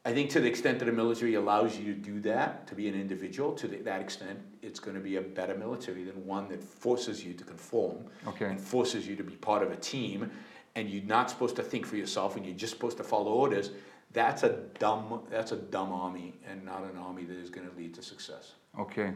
[0.06, 2.89] I think to the extent that a military allows you to do that, to be
[2.89, 6.50] an individual, to the, that extent, it's going to be a better military than one
[6.50, 8.46] that forces you to conform Okay.
[8.48, 10.30] and forces you to be part of a team,
[10.76, 13.72] and you're not supposed to think for yourself, and you're just supposed to follow orders.
[14.12, 15.22] That's a dumb.
[15.30, 18.54] That's a dumb army, and not an army that is going to lead to success.
[18.78, 19.13] Okay.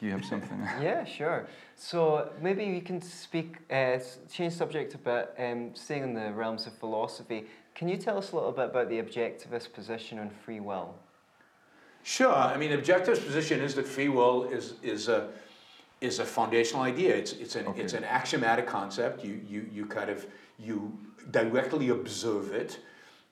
[0.00, 0.58] You have something?
[0.80, 1.46] Yeah, sure.
[1.76, 3.98] So maybe we can speak, uh,
[4.32, 7.46] change subject a bit, um, staying in the realms of philosophy.
[7.74, 10.94] Can you tell us a little bit about the objectivist position on free will?
[12.02, 12.34] Sure.
[12.34, 15.28] I mean, objective's position is that free will is is a
[16.00, 17.14] is a foundational idea.
[17.14, 19.24] It's it's an it's an axiomatic concept.
[19.24, 20.26] You you you kind of
[20.58, 20.92] you
[21.30, 22.80] directly observe it.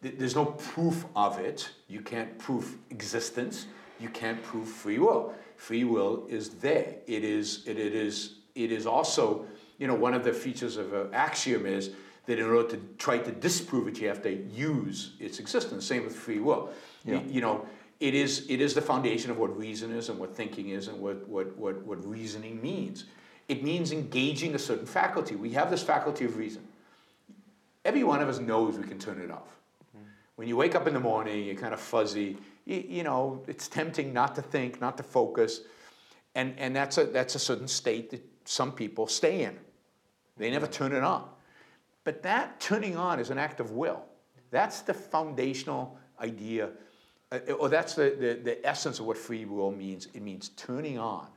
[0.02, 1.70] There's no proof of it.
[1.88, 3.66] You can't prove existence.
[3.98, 5.34] You can't prove free will.
[5.56, 6.94] Free will is there.
[7.06, 9.44] It is it, it is it is also
[9.78, 11.90] you know one of the features of an axiom is
[12.30, 15.84] that in order to try to disprove it, you have to use its existence.
[15.84, 16.70] Same with free will.
[17.04, 17.22] You- Yeah.
[17.26, 17.66] you know,
[17.98, 21.00] it is, it is the foundation of what reason is and what thinking is and
[21.00, 23.04] what, what, what, what reasoning means.
[23.48, 25.34] It means engaging a certain faculty.
[25.34, 26.62] We have this faculty of reason.
[27.84, 29.48] Every one of us knows we can turn it off.
[29.96, 30.06] Mm-hmm.
[30.36, 32.38] When you wake up in the morning, you're kind of fuzzy.
[32.64, 35.62] You, you know, it's tempting not to think, not to focus.
[36.36, 39.58] And, and that's, a, that's a certain state that some people stay in.
[40.36, 40.84] They never mm-hmm.
[40.84, 41.28] turn it on.
[42.10, 44.02] But that turning on is an act of will.
[44.50, 46.70] That's the foundational idea,
[47.30, 50.08] uh, or that's the, the, the essence of what free will means.
[50.12, 51.28] It means turning on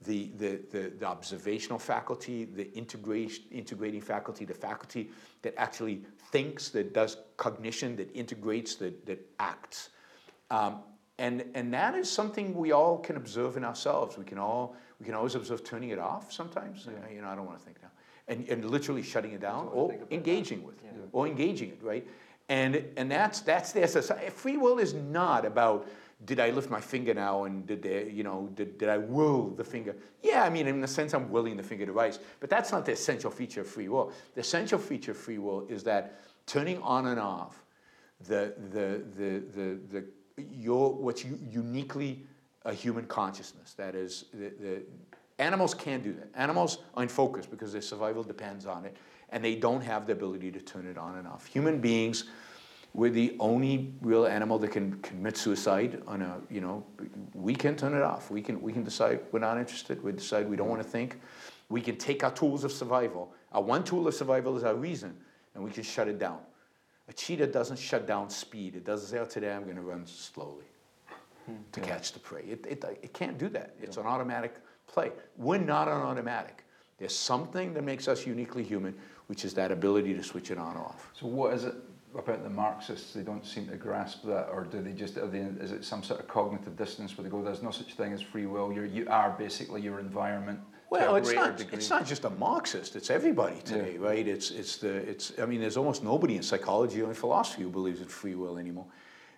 [0.00, 5.10] the, the, the, the observational faculty, the integration, integrating faculty, the faculty
[5.42, 6.00] that actually
[6.32, 9.90] thinks, that does cognition, that integrates, that, that acts.
[10.50, 10.78] Um,
[11.18, 14.16] and, and that is something we all can observe in ourselves.
[14.16, 16.86] We can all we can always observe turning it off sometimes.
[16.86, 17.90] Uh, You know, I don't want to think now.
[18.28, 20.14] And, and literally shutting it down or about that.
[20.14, 21.02] engaging with it, Yeah.
[21.12, 22.06] or engaging it, right?
[22.48, 24.10] And, and that's, that's the essence.
[24.10, 25.86] Eh, free will is not about
[26.24, 29.50] did I lift my finger now and did they, you know, did, did I will
[29.50, 29.94] the finger?
[30.22, 32.86] Yeah, I mean, in the sense I'm willing the finger to rise, but that's not
[32.86, 34.12] the essential feature of free will.
[34.34, 37.62] The essential feature of free will is that turning on and off
[38.26, 40.04] the, the, the, the, the,
[40.50, 42.24] your, what's uniquely
[42.64, 43.74] a human consciousness.
[43.74, 44.82] That is, the, the
[45.38, 46.28] animals can't do that.
[46.34, 48.96] Animals are in focus because their survival depends on it,
[49.30, 51.46] and they don't have the ability to turn it on and off.
[51.46, 52.24] Human beings,
[52.94, 56.84] we're the only real animal that can commit suicide on a, you know,
[57.34, 58.30] we can turn it off.
[58.30, 60.02] We can, we can decide we're not interested.
[60.02, 61.20] We decide we don't want to think.
[61.68, 63.32] We can take our tools of survival.
[63.52, 65.16] Our one tool of survival is our reason,
[65.54, 66.38] and we can shut it down.
[67.08, 68.74] A cheetah doesn't shut down speed.
[68.74, 70.64] It doesn't say, oh, today I'm going to run slowly
[71.44, 71.54] hmm.
[71.72, 72.42] to catch the prey.
[72.42, 73.74] It, it, it can't do that.
[73.80, 75.12] It's an automatic play.
[75.36, 76.64] We're not an automatic.
[76.98, 78.94] There's something that makes us uniquely human,
[79.26, 81.10] which is that ability to switch it on off.
[81.12, 81.74] So what is it
[82.16, 83.12] about the Marxists?
[83.12, 85.18] They don't seem to grasp that, or do they just?
[85.18, 87.94] Are they, is it some sort of cognitive dissonance where they go, "There's no such
[87.94, 88.72] thing as free will.
[88.72, 91.58] You're, you are basically your environment." Well, it's not.
[91.58, 92.96] degree." It's not just a Marxist.
[92.96, 94.26] It's everybody today, right?
[94.26, 95.32] It's it's the it's.
[95.38, 98.56] I mean, there's almost nobody in psychology or in philosophy who believes in free will
[98.56, 98.86] anymore.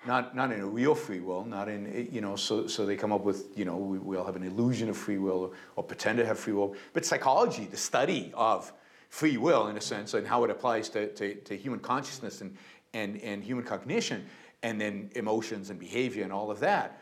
[0.07, 1.45] Not not in a real free will.
[1.45, 2.37] Not in you know.
[2.37, 4.97] So so they come up with you know we, we all have an illusion of
[4.97, 6.75] free will or, or pretend to have free will.
[6.93, 8.73] But psychology, the study of
[9.09, 12.57] free will in a sense and how it applies to, to, to human consciousness and,
[12.95, 14.25] and and human cognition
[14.63, 17.01] and then emotions and behavior and all of that.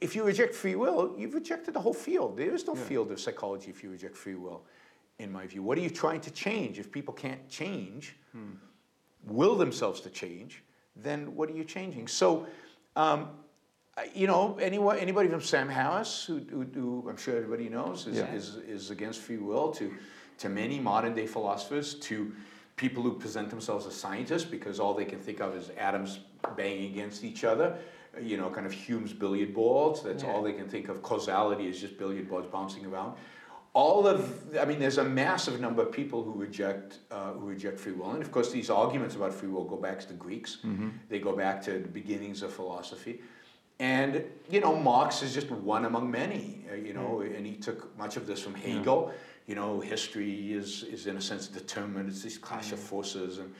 [0.00, 2.36] If you reject free will, you've rejected the whole field.
[2.36, 4.62] There is no field of psychology if you reject free will
[5.18, 5.62] in my view.
[5.62, 6.78] What are you trying to change?
[6.78, 8.52] If people can't change, hmm.
[9.26, 10.62] will themselves to change,
[10.96, 12.08] then what are you changing?
[12.08, 12.46] So,
[12.96, 13.28] um,
[14.14, 18.18] you know, anyone, anybody from Sam Harris, who, who, who I'm sure everybody knows, is,
[18.18, 18.32] Yeah.
[18.32, 19.92] is, is against free will, to,
[20.38, 22.32] to many modern day philosophers, to
[22.76, 26.20] people who present themselves as scientists because all they can think of is atoms
[26.56, 27.76] banging against each other,
[28.20, 30.02] you know, kind of Hume's billiard balls.
[30.02, 31.02] That's all they can think of.
[31.02, 33.16] Causality is just billiard balls bouncing around.
[33.74, 37.80] All of, I mean, there's a massive number of people who reject, uh, who reject
[37.80, 38.10] free will.
[38.10, 40.58] And of course, these arguments about free will go back to the Greeks.
[41.08, 43.22] They go back to the beginnings of philosophy.
[43.80, 47.96] And, you know, Marx is just one among many, uh, you know, and he took
[47.98, 49.12] much of this from Hegel.
[49.46, 53.38] You know, history is, is in a sense determined, it's this clash of forces.
[53.38, 53.54] And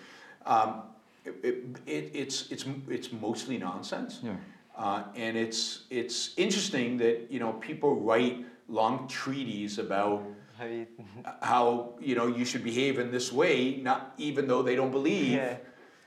[0.46, 0.82] um,
[1.24, 1.54] it, it,
[1.86, 4.20] it, it's, it's, it's mostly nonsense.
[4.22, 4.36] Yeah.
[4.76, 10.24] Uh, and it's, it's interesting that, you know, people write long treaties about
[10.58, 10.86] How you,
[11.40, 15.32] how, you know, you should behave in this way, not even though they don't believe
[15.32, 15.56] yeah.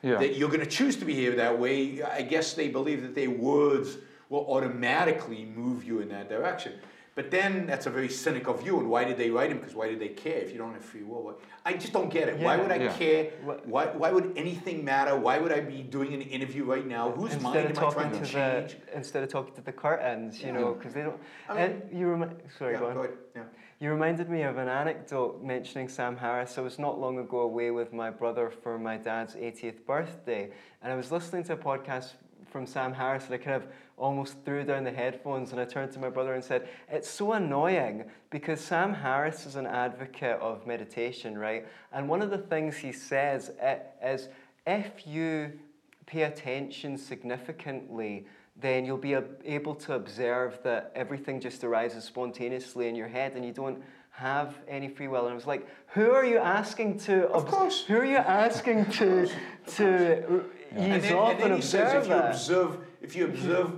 [0.01, 0.17] Yeah.
[0.17, 2.01] that you're going to choose to behave that way.
[2.01, 3.97] I guess they believe that their words
[4.29, 6.73] will automatically move you in that direction.
[7.15, 8.77] But then that's a very cynical view.
[8.77, 9.59] And why did they write him?
[9.59, 11.39] Because why did they care if you don't have free will?
[11.65, 12.37] I just don't get it.
[12.39, 12.91] Why would I Yeah.
[12.93, 13.31] care?
[13.45, 15.15] What- Why, why would anything matter?
[15.17, 17.11] Why would I be doing an interview right now?
[17.11, 18.77] Whose mind Instead of am I trying to to the change?
[18.93, 21.19] instead of talking to the curtains, you know, because they don't.
[21.47, 22.93] I mean- and you remi- sorry, Yeah, go on.
[22.95, 23.17] go ahead.
[23.33, 23.43] Yeah.
[23.79, 26.57] You reminded me of an anecdote mentioning Sam Harris.
[26.57, 30.51] I was not long ago away with my brother for my dad's 80th birthday,
[30.81, 32.13] and I was listening to a podcast
[32.55, 35.91] from Sam Harris, and I kind of almost threw down the headphones and I turned
[35.91, 40.65] to my brother and said, It's so annoying because Sam Harris is an advocate of
[40.65, 41.67] meditation, right?
[41.91, 43.51] And one of the things he says
[44.01, 44.29] is
[44.65, 45.51] if you
[46.05, 52.95] pay attention significantly, then you'll be able to observe that everything just arises spontaneously in
[52.95, 53.83] your head and you don't
[54.15, 55.23] have any free will.
[55.25, 57.83] And I was like, who are you asking to Of course.
[57.85, 59.27] Who are you asking to
[59.75, 62.29] to r- And ease then, off and and, then he observe if you that?
[62.31, 63.71] observe, if you observe,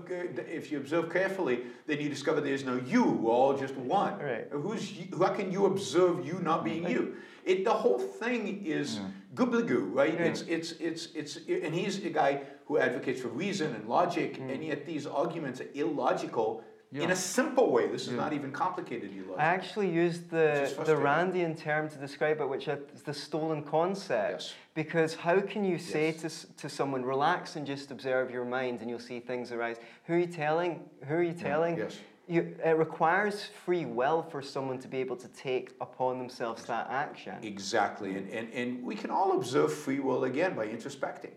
[0.59, 3.03] if you observe carefully, then you discover there is no you.
[3.03, 4.19] We're all just one.
[4.19, 4.47] Right.
[4.51, 7.15] Who's you, how can you observe you not being you?
[7.43, 8.99] It the whole thing is
[9.33, 10.13] goobly-goo, right?
[10.13, 10.25] Yeah.
[10.29, 14.53] It's it's it's it's and he's a guy who advocates for reason and logic, Mm.
[14.53, 17.87] and yet these arguments are illogical in a simple way.
[17.87, 18.17] This is Yeah.
[18.17, 19.39] not even complicated illogic.
[19.39, 20.95] I actually used the, the.
[20.95, 24.41] Randian term to describe it, which is the stolen concept.
[24.41, 24.53] Yes.
[24.73, 26.45] Because how can you say Yes.
[26.45, 29.77] to, to someone, relax and just observe your mind and you'll see things arise?
[30.05, 30.89] Who are you telling?
[31.07, 31.77] Who are you mm, telling?
[31.77, 31.99] Yes.
[32.29, 36.87] You, it requires free will for someone to be able to take upon themselves that
[36.89, 37.35] action.
[37.41, 41.31] Exactly, and, and, and we can all observe free will again by introspecting.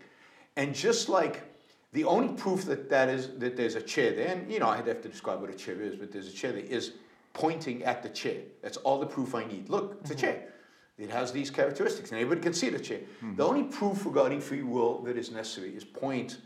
[0.57, 1.43] And just like
[1.93, 4.87] the only proof that, that is that there's a chair there, and you know, I'd
[4.87, 6.93] have to describe what a chair is, but there's a chair that is
[7.33, 8.41] pointing at the chair.
[8.61, 9.69] That's all the proof I need.
[9.69, 10.21] Look, it's a mm-hmm.
[10.21, 10.47] chair.
[10.97, 12.99] It has these characteristics, and everybody can see the chair.
[12.99, 13.35] Mm-hmm.
[13.35, 16.37] The only proof regarding free will that is necessary is point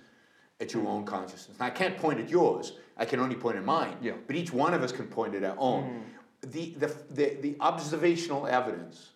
[0.61, 1.59] at your own consciousness.
[1.59, 2.73] Now, I can't point at yours.
[2.97, 3.97] I can only point at mine.
[4.01, 4.13] Yeah.
[4.25, 5.83] But each one of us can point at our own.
[5.83, 6.51] Mm-hmm.
[6.51, 9.09] The, the, the, the observational evidence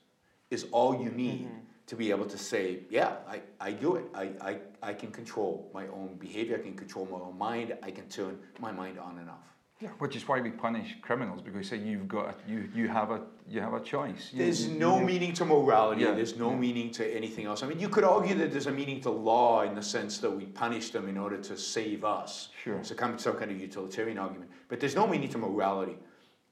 [0.50, 1.48] is all you need
[1.90, 4.06] to be able to say, yeah, I, I do it.
[4.14, 6.56] I, I, I can control my own behavior.
[6.56, 7.76] I can control my own mind.
[7.82, 9.38] I can turn my mind on and off.
[9.82, 12.90] Yeah, which is why we punish criminals because we say you've got a, you you
[12.90, 14.30] have a you have a choice.
[14.34, 16.02] You- There's you- no you- meaning to morality.
[16.04, 16.58] Yeah, There's no yeah.
[16.58, 17.64] meaning to anything else.
[17.64, 20.30] I mean, you could argue that there's a meaning to law in the sense that
[20.30, 22.50] we punish them in order to save us.
[22.62, 22.76] Sure.
[22.78, 24.52] It's a kind some kind of utilitarian argument.
[24.68, 25.98] But there's no meaning to morality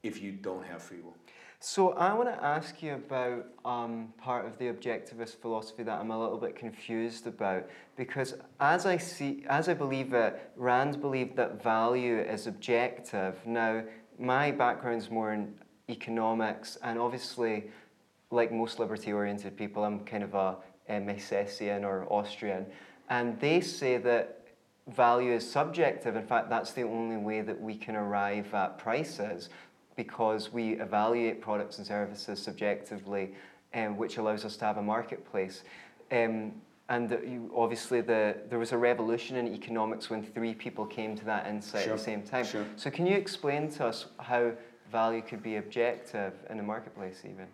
[0.02, 1.14] if you don't have free will.
[1.60, 6.12] So I want to ask you about um, part of the objectivist philosophy that I'm
[6.12, 11.34] a little bit confused about, because as I see, as I believe it, Rand believed
[11.36, 13.44] that value is objective.
[13.44, 13.82] Now,
[14.20, 15.52] my background's more in
[15.88, 17.70] economics, and obviously,
[18.30, 22.66] like most liberty-oriented people, I'm kind of a, Misesian or Austrian,
[23.10, 24.46] and they say that
[24.86, 26.16] value is subjective.
[26.16, 29.50] In fact, that's the only way that we can arrive at prices
[29.98, 33.34] because we evaluate products and services subjectively,
[33.74, 35.64] um, which allows us to have a marketplace.
[36.12, 36.52] Um,
[36.88, 41.16] and that you, obviously, the, there was a revolution in economics when three people came
[41.16, 42.46] to that insight Sure, at the same time.
[42.46, 42.64] sure.
[42.76, 44.52] So, can you explain to us how
[44.90, 47.46] value could be objective in a marketplace, even?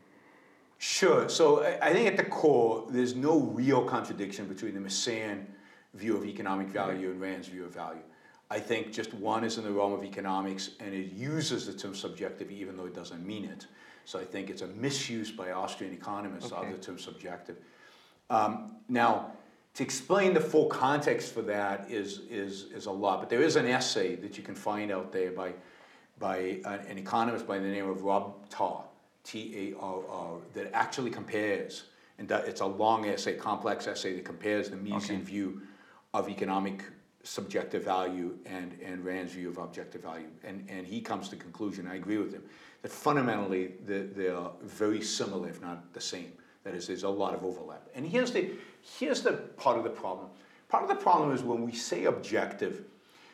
[0.79, 1.29] Sure.
[1.31, 5.47] So I, I think at the core, there's no real contradiction between the Misesian
[5.95, 8.03] view of economic value and Rand's view of value.
[8.55, 11.93] I think just one is in the realm of economics and it uses the term
[11.93, 13.67] subjective even though it doesn't mean it.
[14.05, 16.69] So I think it's a misuse by Austrian economists Okay.
[16.69, 17.57] of the term subjective.
[18.31, 19.33] Um, now,
[19.75, 23.57] to explain the full context for that is, is, is a lot, but there is
[23.57, 25.53] an essay that you can find out there by,
[26.21, 28.85] by an, an economist by the name of Rob Tarr.
[29.25, 31.85] T A R R, that actually compares,
[32.19, 35.17] and that it's a long essay, complex essay that compares the Misesian Okay.
[35.17, 35.63] view
[36.13, 36.85] of economic
[37.25, 40.29] subjective value and, and Rand's view of objective value.
[40.45, 42.43] And, and he comes to the conclusion, I agree with him,
[42.83, 46.33] that fundamentally they, they are very similar, if not the same.
[46.63, 47.89] That is, there's a lot of overlap.
[47.95, 48.51] And here's the,
[48.99, 50.29] here's the part of the problem.
[50.69, 52.85] Part of the problem is when we say objective,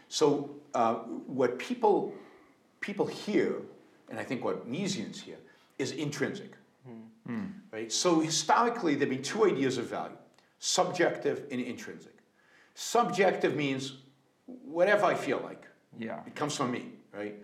[0.08, 0.94] so uh,
[1.26, 2.14] what people,
[2.80, 3.56] people hear,
[4.08, 5.36] and I think what Misesians hear,
[5.78, 6.52] is intrinsic.
[7.72, 7.92] Right?
[7.92, 10.16] So historically, there have been two ideas of value
[10.62, 12.12] subjective and intrinsic.
[12.80, 13.98] Subjective means
[14.46, 15.66] whatever I feel like.
[15.98, 16.20] Yeah.
[16.26, 17.34] It comes from me, right?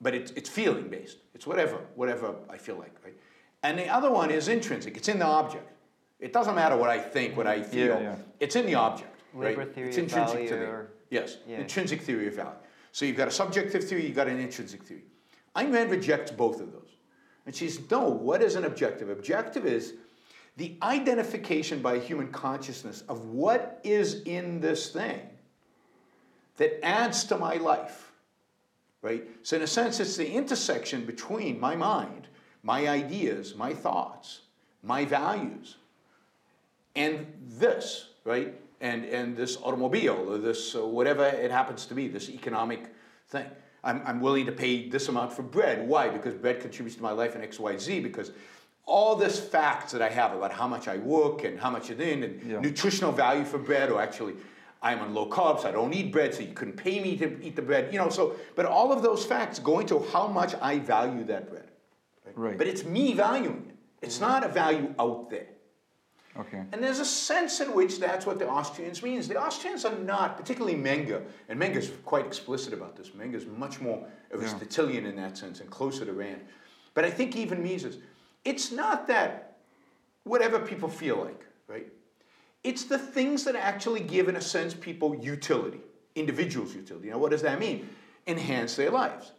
[0.00, 1.16] But it's, it's feeling based.
[1.34, 3.16] It's whatever, whatever I feel like, right?
[3.64, 4.96] And the other one is intrinsic.
[4.96, 5.68] It's in the object.
[6.20, 7.88] It doesn't matter what I think, what I feel.
[7.88, 8.00] yeah.
[8.00, 8.16] yeah.
[8.38, 9.58] It's in the object, right?
[9.58, 11.58] Labor theory it's of intrinsic value to the or- yes, Yeah.
[11.58, 12.52] intrinsic theory of value.
[12.92, 15.02] So you've got a subjective theory, you've got an intrinsic theory.
[15.56, 16.92] Ayn Rand rejects both of those.
[17.44, 19.10] And she says, no, what is an objective?
[19.10, 19.94] Objective is
[20.56, 25.20] the identification by human consciousness of what is in this thing
[26.56, 28.12] that adds to my life.
[29.02, 29.26] Right?
[29.42, 32.28] So, in a sense, it's the intersection between my mind,
[32.62, 34.42] my ideas, my thoughts,
[34.82, 35.76] my values,
[36.94, 38.54] and this, right?
[38.82, 42.92] And, and this automobile, or this, uh, whatever it happens to be, this economic
[43.28, 43.46] thing.
[43.82, 45.86] I'm, I'm willing to pay this amount for bread.
[45.86, 46.08] Why?
[46.08, 48.00] Because bread contributes to my life in X, Y, Z.
[48.00, 48.32] Because
[48.90, 52.00] all this facts that I have about how much I work and how much it
[52.00, 52.60] in and Yeah.
[52.60, 54.34] nutritional value for bread, or actually,
[54.82, 57.54] I'm on low carbs, I don't eat bread, so you couldn't pay me to eat
[57.54, 57.92] the bread.
[57.92, 61.48] You know, so, but all of those facts go into how much I value that
[61.48, 61.68] bread.
[62.34, 62.58] Right.
[62.58, 63.76] But it's me valuing it.
[64.02, 64.32] It's mm-hmm.
[64.32, 65.46] not a value out there.
[66.36, 66.62] Okay.
[66.72, 69.28] And there's a sense in which that's what the Austrians means.
[69.28, 73.10] The Austrians are not, particularly Menger, and Menger's quite explicit about this.
[73.10, 76.40] Menger's much more Aristotelian in that sense and closer to Rand.
[76.94, 77.98] But I think even Mises,
[78.44, 79.58] it's not that
[80.24, 81.86] whatever people feel like, right?
[82.62, 85.80] It's the things that actually give, in a sense, people utility,
[86.14, 87.08] individuals' utility.
[87.08, 87.88] Now, what does that mean?
[88.26, 89.32] Enhance their lives.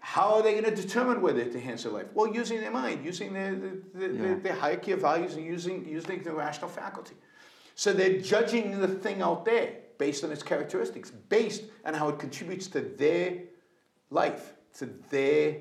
[0.00, 2.06] How are they going to determine whether to enhance their life?
[2.14, 4.34] Well, using their mind, using their, the, the, Yeah.
[4.34, 7.16] the, their hierarchy of values, and using, using the rational faculty.
[7.74, 12.18] So they're judging the thing out there based on its characteristics, based on how it
[12.20, 13.38] contributes to their
[14.10, 15.56] life, to their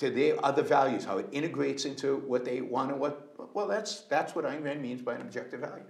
[0.00, 4.00] to their other values, how it integrates into what they want and what well that's
[4.02, 5.84] that's what Ayn Rand means by an objective value.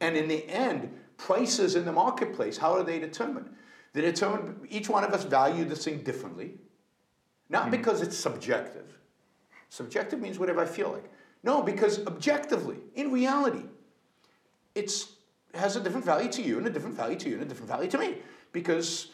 [0.00, 3.52] And in the end, prices in the marketplace, how are they determined?
[3.94, 6.54] They determine each one of us value this thing differently,
[7.48, 7.70] not hmm.
[7.72, 8.96] because it's subjective.
[9.70, 11.10] Subjective means whatever I feel like.
[11.42, 13.64] No, because objectively, in reality,
[14.76, 15.14] it's
[15.54, 17.68] has a different value to you and a different value to you and a different
[17.68, 18.18] value to me
[18.52, 19.08] because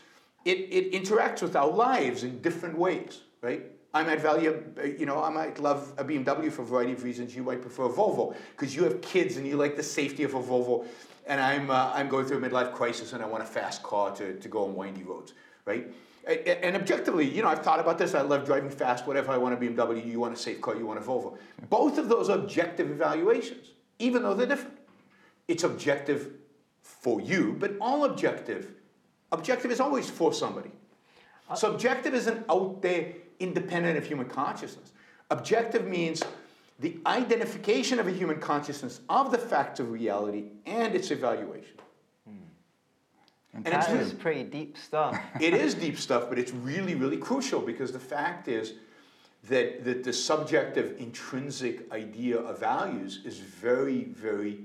[0.44, 3.62] it, it interacts with our lives in different ways, right?
[3.94, 7.04] I might value, uh, you know, I might love a BMW for a variety of
[7.04, 7.34] reasons.
[7.34, 10.34] You might prefer a Volvo because you have kids and you like the safety of
[10.34, 10.84] a Volvo.
[11.26, 14.14] And I'm, uh, I'm going through a midlife crisis and I want a fast car
[14.16, 15.32] to, to go on windy roads,
[15.64, 15.86] right?
[16.26, 18.14] And objectively, you know, I've thought about this.
[18.14, 19.30] I love driving fast, whatever.
[19.30, 21.38] I want a BMW, you want a safe car, you want a Volvo.
[21.70, 23.68] Both of those objective evaluations,
[24.00, 24.76] even though they're different.
[25.46, 26.32] It's objective
[26.82, 28.72] for you, but all objective,
[29.30, 30.70] objective is always for somebody.
[31.54, 34.92] Subjective isn't out there independent of human consciousness.
[35.30, 36.22] Objective means
[36.80, 41.76] the identification of a human consciousness of the facts of reality and its evaluation.
[42.26, 42.36] Hmm.
[43.54, 45.18] And it's That really- is pretty deep stuff.
[45.40, 48.74] it is deep stuff, but it's really, really crucial because the fact is
[49.48, 54.58] that, that the subjective intrinsic idea of values is very, very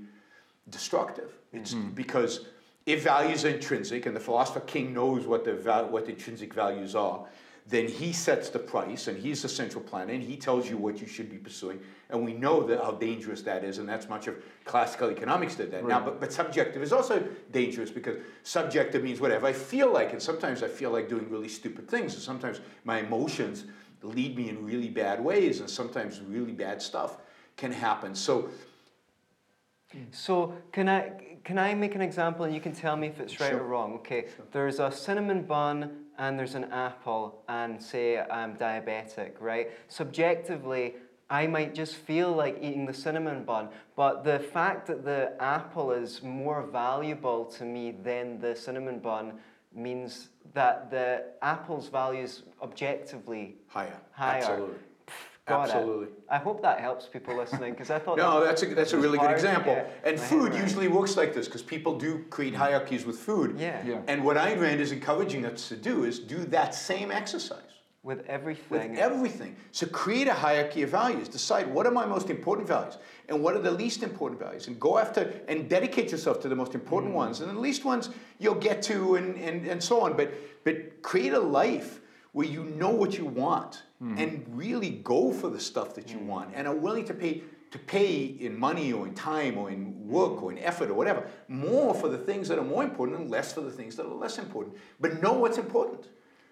[0.68, 1.32] destructive.
[1.52, 1.90] It's hmm.
[1.90, 2.46] because
[2.86, 5.54] if values are intrinsic and the philosopher King knows what the
[5.90, 7.26] what the intrinsic values are,
[7.70, 11.00] then he sets the price and he's the central planner and he tells you what
[11.00, 11.80] you should be pursuing.
[12.10, 15.70] And we know that how dangerous that is, and that's much of classical economics did
[15.70, 15.86] that.
[15.86, 20.20] Now, but, but subjective is also dangerous because subjective means whatever I feel like, and
[20.20, 23.66] sometimes I feel like doing really stupid things, and sometimes my emotions
[24.02, 27.18] lead me in really bad ways, and sometimes really bad stuff
[27.56, 28.14] can happen.
[28.16, 28.50] So
[30.10, 31.12] So can I
[31.44, 33.60] can I make an example and you can tell me if it's right Sure.
[33.60, 33.94] or wrong?
[33.94, 39.70] Okay, there's a cinnamon bun and there's an apple and say I'm diabetic, right?
[39.88, 40.94] Subjectively,
[41.30, 45.92] I might just feel like eating the cinnamon bun, but the fact that the apple
[45.92, 49.38] is more valuable to me than the cinnamon bun
[49.74, 54.42] means that the apple's value is objectively higher, higher.
[54.42, 54.76] absolutely,
[55.46, 55.74] Got it.
[55.74, 56.08] absolutely.
[56.28, 58.98] I hope that helps people listening because I thought No, that that's a, that's a
[58.98, 59.84] really good example.
[60.04, 60.62] And food around.
[60.62, 63.58] usually works like this because people do create hierarchies with food.
[63.58, 63.84] Yeah.
[63.84, 64.00] Yeah.
[64.06, 67.62] And what Ayn Rand is encouraging us to do is do that same exercise.
[68.02, 68.64] With everything.
[68.70, 68.98] with everything.
[68.98, 69.56] everything.
[69.72, 71.28] So create a hierarchy of values.
[71.28, 72.96] Decide what are my most important values
[73.28, 76.56] and what are the least important values, and go after and dedicate yourself to the
[76.56, 77.16] most important mm.
[77.16, 80.16] ones, and the least ones you'll get to, and, and, and so on.
[80.16, 80.32] But
[80.64, 81.99] but create a life
[82.32, 84.16] where you know what you want hmm.
[84.18, 86.28] and really go for the stuff that you hmm.
[86.28, 90.08] want and are willing to pay to pay in money or in time or in
[90.08, 90.44] work hmm.
[90.44, 93.52] or in effort or whatever more for the things that are more important and less
[93.52, 94.76] for the things that are less important.
[94.98, 96.08] But know what's important.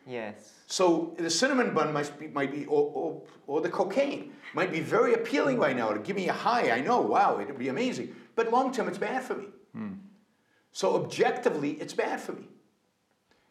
[0.06, 0.52] yes.
[0.66, 4.80] So the cinnamon bun might be, might be or, or, or the cocaine might be
[4.80, 6.70] very appealing right now to give me a high.
[6.70, 8.14] I know, wow, it'd be amazing.
[8.34, 9.46] But long term, it's bad for me.
[10.72, 12.48] So objectively, it's bad for me.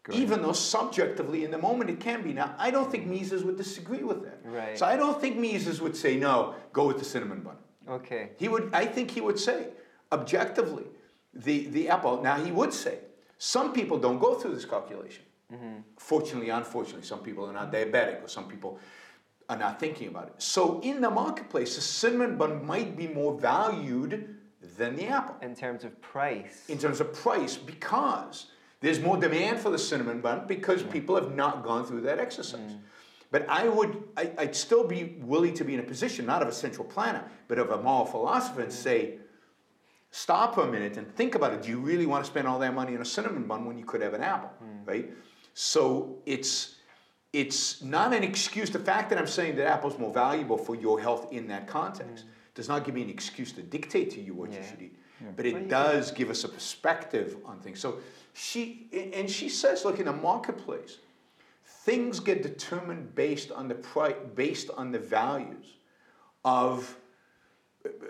[0.08, 0.20] Great.
[0.20, 2.32] Even though subjectively, in the moment, it can be.
[2.32, 4.40] Now, I don't think Mises would disagree with that.
[4.46, 4.78] Right.
[4.78, 7.58] So I don't think Mises would say, no, go with the cinnamon bun.
[7.90, 8.30] Okay.
[8.38, 9.68] He would, I think he would say,
[10.14, 10.86] objectively,
[11.34, 12.22] the, the apple.
[12.22, 13.00] Now, he would say,
[13.38, 15.24] some people don't go through this calculation.
[15.54, 15.80] Hmm.
[15.98, 18.80] Fortunately, unfortunately, some people are not diabetic or some people
[19.50, 20.36] are not thinking about it.
[20.42, 24.38] So, in the marketplace, the cinnamon bun might be more valued
[24.78, 26.64] than the apple In terms of price.
[26.70, 28.48] in terms of price because
[28.80, 32.74] there's more demand for the cinnamon bun because people have not gone through that exercise.
[32.74, 32.80] Mm.
[33.32, 36.48] But I would, I, I'd still be willing to be in a position, not of
[36.48, 38.76] a central planner, but of a moral philosopher and mm.
[38.76, 39.18] say,
[40.12, 41.64] stop for a minute and think about it.
[41.64, 43.84] Do you really want to spend all that money on a cinnamon bun when you
[43.84, 44.88] could have an apple, mm.
[44.88, 45.12] right?
[45.54, 46.76] So it's,
[47.34, 48.70] it's not an excuse.
[48.70, 52.26] The fact that I'm saying that apple's more valuable for your health in that context
[52.54, 54.96] does not give me an excuse to dictate to you what you should eat.
[55.36, 57.80] But it you does give us a perspective on things.
[57.80, 58.00] So
[58.38, 60.98] she and she says, look, in the marketplace,
[61.64, 65.74] things get determined based on the price, based on the values
[66.46, 66.96] of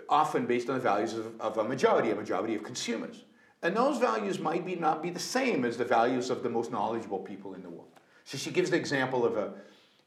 [0.08, 3.24] often based on the values of, of a majority, a majority of consumers.
[3.62, 6.70] And those values might be not be the same as the values of the most
[6.70, 7.88] knowledgeable people in the world.
[8.24, 9.52] So she gives the example of a,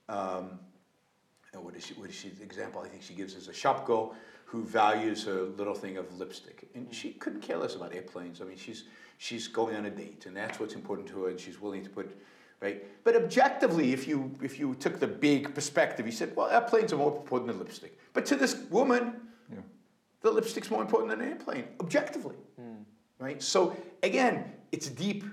[0.07, 0.59] um,
[1.53, 3.85] what is she, what is she, the example I think she gives is a shop
[3.85, 4.15] girl
[4.45, 6.69] who values her little thing of lipstick.
[6.75, 8.41] And she couldn't care less about airplanes.
[8.41, 8.83] I mean, she's,
[9.21, 11.91] she's going on a date and that's what's important to her and she's willing to
[11.91, 12.19] put,
[12.59, 12.83] right?
[13.03, 16.97] But objectively, if you, if you took the big perspective, you said, well, airplanes are
[16.97, 17.99] more important than lipstick.
[18.13, 19.59] But to this woman, Yeah.
[20.21, 22.35] the lipstick's more important than an airplane, objectively.
[22.59, 22.81] Hmm.
[23.19, 23.43] Right?
[23.43, 25.23] So again, it's deep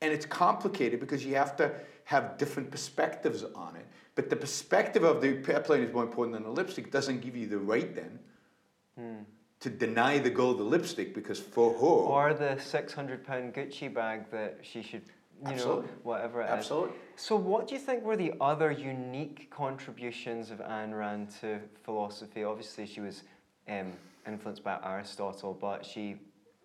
[0.00, 1.72] and it's complicated because you have to
[2.06, 3.86] have different perspectives on it.
[4.16, 7.46] But the perspective of the airplane is more important than the lipstick doesn't give you
[7.46, 8.18] the right then
[8.98, 9.22] hmm.
[9.60, 13.92] To deny the girl the lipstick because for her, Or the six hundred pound Gucci
[13.92, 15.02] bag that she should,
[15.46, 15.82] you Absolutely.
[15.82, 16.50] know, whatever it is.
[16.50, 16.96] absolutely.
[17.16, 22.42] So, what do you think were the other unique contributions of Ayn Rand to philosophy?
[22.44, 23.22] Obviously, she was
[23.68, 23.92] um,
[24.26, 26.16] influenced by Aristotle, but she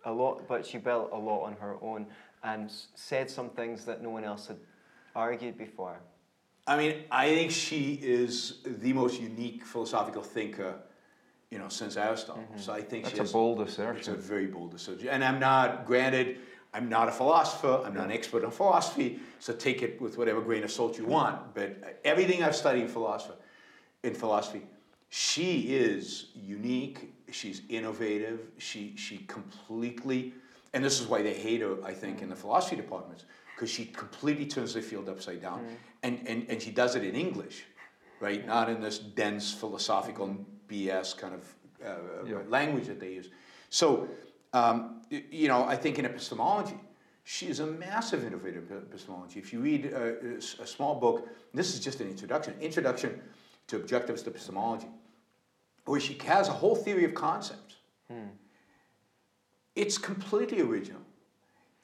[0.05, 2.05] a lot, but she built a lot on her own
[2.43, 4.57] and said some things that no one else had
[5.15, 5.99] argued before.
[6.67, 10.75] I mean, I think she is the most unique philosophical thinker,
[11.51, 12.43] you know, since Aristotle.
[12.43, 12.59] Mm-hmm.
[12.59, 13.97] So I think That's a bold assertion.
[13.97, 15.07] It's a very bold assertion.
[15.09, 16.39] And I'm not, granted,
[16.73, 20.41] I'm not a philosopher, I'm not an expert on philosophy, so take it with whatever
[20.41, 21.53] grain of salt you want.
[21.53, 23.35] But everything I've studied in philosophy,
[24.03, 24.63] in philosophy,
[25.09, 30.33] she is unique, she's innovative, she, she completely,
[30.73, 33.23] and this is why they hate her, I think, in the philosophy departments,
[33.55, 35.59] because she completely turns the field upside down.
[35.59, 35.67] Mm.
[36.03, 37.63] And, and, and she does it in English,
[38.19, 38.45] right?
[38.45, 41.43] Not in this dense philosophical BS kind of
[41.85, 42.37] uh, Yeah.
[42.47, 43.29] language that they use.
[43.69, 44.07] So,
[44.53, 46.79] um, you know, I think in epistemology,
[47.23, 49.39] she is a massive innovator in epistemology.
[49.39, 53.21] If you read a, a, s- a small book, this is just an introduction, Introduction
[53.67, 54.87] to Objectivist Epistemology,
[55.85, 57.75] where she has a whole theory of concepts.
[59.75, 61.01] It's completely original.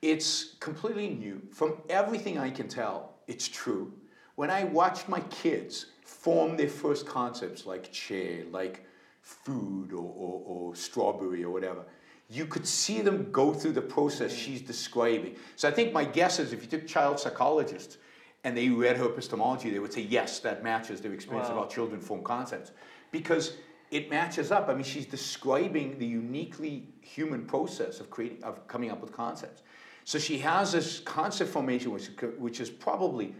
[0.01, 1.41] It's completely new.
[1.51, 3.91] From everything I can tell, it's true.
[4.35, 8.85] When I watched my kids form their first concepts like chair, like
[9.21, 11.83] food or, or, or strawberry or whatever,
[12.29, 15.35] you could see them go through the process she's describing.
[15.55, 17.97] So I think my guess is if you took child psychologists
[18.43, 21.63] and they read her epistemology, they would say, yes, that matches their experience of Wow.
[21.63, 22.71] how children form concepts.
[23.11, 23.53] Because
[23.89, 24.69] it matches up.
[24.69, 29.61] I mean, she's describing the uniquely human process of creating, of coming up with concepts.
[30.05, 32.07] So she has this concept formation, which,
[32.37, 33.35] which is probably,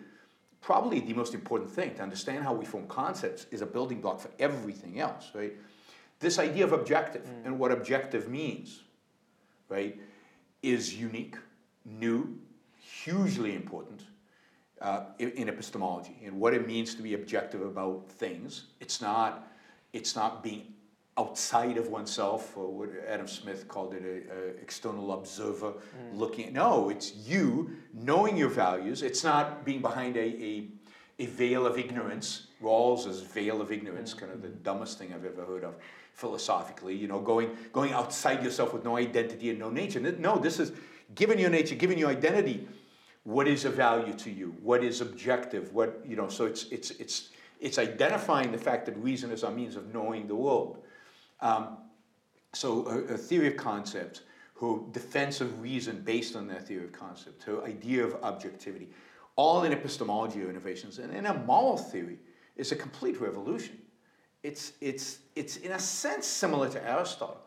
[0.62, 1.96] probably the most important thing.
[1.96, 5.54] To understand how we form concepts is a building block for everything else, right?
[6.20, 8.82] This idea of objective and what objective means,
[9.70, 10.00] right,
[10.62, 11.36] is unique,
[11.84, 12.38] new,
[12.80, 14.02] hugely important
[14.82, 18.66] uh, in, in epistemology and what it means to be objective about things.
[18.80, 19.52] It's not,
[19.94, 20.74] it's not being
[21.18, 25.80] outside of oneself, or what Adam Smith called it, a, a external observer mm.
[26.14, 26.48] looking.
[26.48, 29.02] At, no, it's you knowing your values.
[29.02, 30.68] It's not being behind a, a,
[31.20, 32.48] a veil of ignorance.
[32.62, 34.64] Rawls is veil of ignorance, kind of the mm-hmm.
[34.64, 35.76] dumbest thing I've ever heard of
[36.14, 36.96] philosophically.
[36.96, 40.00] You know, going going outside yourself with no identity and no nature.
[40.00, 40.72] No, this is
[41.16, 42.68] given your nature, given your identity.
[43.24, 44.56] What is of value to you?
[44.64, 45.74] What is objective?
[45.74, 46.30] What you know?
[46.30, 50.28] So it's it's it's it's identifying the fact that reason is our means of knowing
[50.28, 50.78] the world.
[51.42, 51.78] Um,
[52.54, 54.22] so a, a, theory of concepts,
[54.60, 58.90] her defense of reason based on that theory of concept, her idea of objectivity,
[59.36, 61.00] all in epistemology or innovations.
[61.00, 62.20] And in a moral theory
[62.58, 63.80] is a complete revolution.
[64.44, 67.42] It's, it's, it's in a sense similar to Aristotle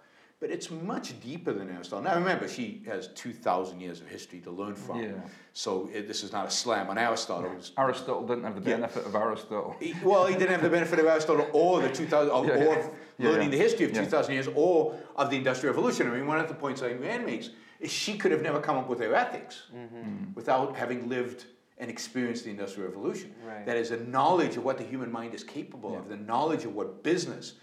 [0.44, 2.02] but it's much deeper than Aristotle.
[2.02, 5.02] Now remember, she has 2,000 years of history to learn from.
[5.02, 5.12] Yeah.
[5.54, 7.50] So it, this is not a slam on Aristotle.
[7.50, 7.82] Yeah.
[7.82, 9.08] Aristotle didn't have the benefit yeah.
[9.08, 9.74] of Aristotle.
[9.80, 13.50] He, well, he didn't have the benefit of Aristotle or the 2,000, or, or learning
[13.50, 16.08] the history of 2,000 years or of the Industrial Revolution.
[16.08, 17.50] I mean, one of the points Ayn Rand makes
[17.80, 20.32] is she could have never come up with her ethics mm-hmm.
[20.34, 21.46] without having lived
[21.78, 23.34] and experienced the Industrial Revolution.
[23.46, 23.66] Right.
[23.66, 26.74] That is a knowledge of what the human mind is capable of, the knowledge of
[26.74, 27.54] what business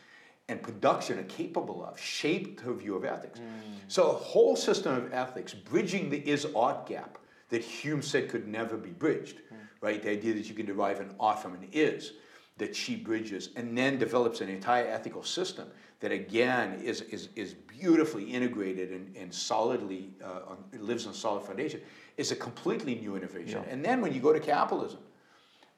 [0.49, 3.39] and production are capable of shaped her view of ethics.
[3.39, 3.45] Mm.
[3.87, 7.17] So a whole system of ethics bridging the is-ought gap
[7.49, 9.57] that Hume said could never be bridged, mm.
[9.79, 10.01] right?
[10.01, 12.13] The idea that you can derive an ought from an is,
[12.61, 15.67] that she bridges and then develops an entire ethical system
[15.99, 21.43] that again is, is, is beautifully integrated and, and solidly uh, on, lives on solid
[21.43, 21.81] foundation,
[22.17, 23.63] is a completely new innovation.
[23.65, 23.73] Yeah.
[23.73, 24.99] And then when you go to capitalism,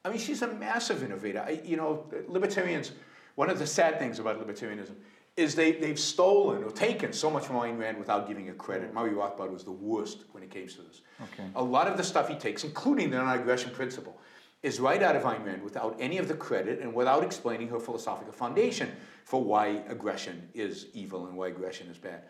[0.03, 1.39] I mean, she's a massive innovator.
[1.39, 2.91] I, you know, libertarians
[3.36, 4.95] one of the sad things about libertarianism
[5.36, 8.93] is they, they've stolen or taken so much from Ayn Rand without giving her credit.
[8.93, 11.01] Murray Rothbard was the worst when it came to this.
[11.23, 11.49] Okay.
[11.55, 14.19] A lot of the stuff he takes, including the non-aggression principle,
[14.64, 17.80] is right out of Ayn Rand without any of the credit and without explaining her
[17.80, 18.89] philosophical foundation
[19.26, 22.24] for why aggression is evil and why aggression is bad.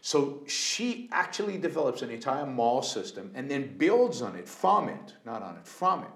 [0.00, 5.14] So she actually develops an entire moral system and then builds on it, from it,
[5.24, 6.10] not on it, from it,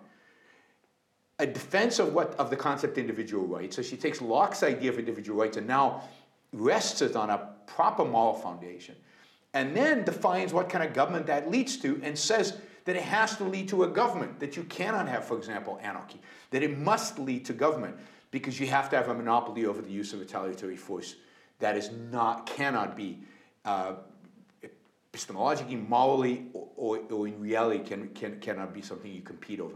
[1.38, 3.76] a defense of what of the concept individual rights.
[3.76, 6.02] So she takes Locke's idea of individual rights and now
[6.52, 8.96] rests it on a proper moral foundation,
[9.52, 12.58] and then defines what kind of government that leads to, and says
[12.88, 16.18] that it has to lead to a government that you cannot have, for example, anarchy.
[16.52, 17.94] That it must lead to government
[18.30, 21.16] because you have to have a monopoly over the use of retaliatory force.
[21.58, 23.18] That is not cannot be.
[23.62, 23.96] Uh,
[25.12, 29.74] epistemologically, morally, or, or, or in reality, can, can, cannot be something you compete over.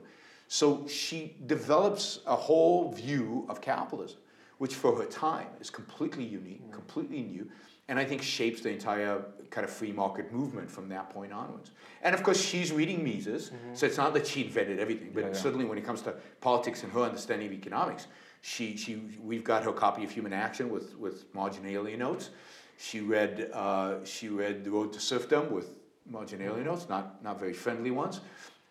[0.49, 4.21] So she develops a whole view of capitalism,
[4.57, 7.51] which for her time is completely unique, completely new,
[7.89, 11.73] and I think shapes the entire kind of free market movement from that point onwards.
[12.03, 13.75] And of course, she's reading Mises, mm-hmm.
[13.75, 15.35] so it's not that she invented everything, but yeah, yeah.
[15.35, 18.07] certainly when it comes to politics and her understanding of economics,
[18.41, 22.31] she, she, we've got her copy of Human Action with, with marginalia notes.
[22.79, 25.79] She read, uh, she read The Road to Serfdom with
[26.11, 26.65] marginalia mm-hmm.
[26.65, 28.21] notes, not, not very friendly ones.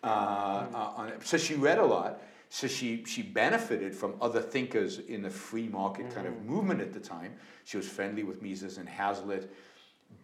[0.02, 2.20] Uh, uh, so she read a lot.
[2.54, 6.14] So she, she benefited from other thinkers in the free market mm-hmm.
[6.14, 6.44] kind of mm.
[6.44, 7.32] movement at the time.
[7.64, 9.50] She was friendly with Mises and Hazlitt.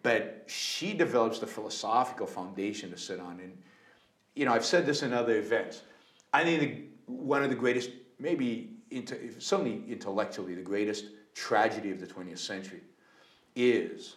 [0.02, 3.40] But she develops the philosophical foundation to sit on.
[3.40, 3.56] And,
[4.34, 5.80] you know, I've said this in other events.
[6.34, 11.98] I think the, one of the greatest, maybe into, certainly intellectually, the greatest tragedy of
[11.98, 12.82] the 20th century
[13.56, 14.16] is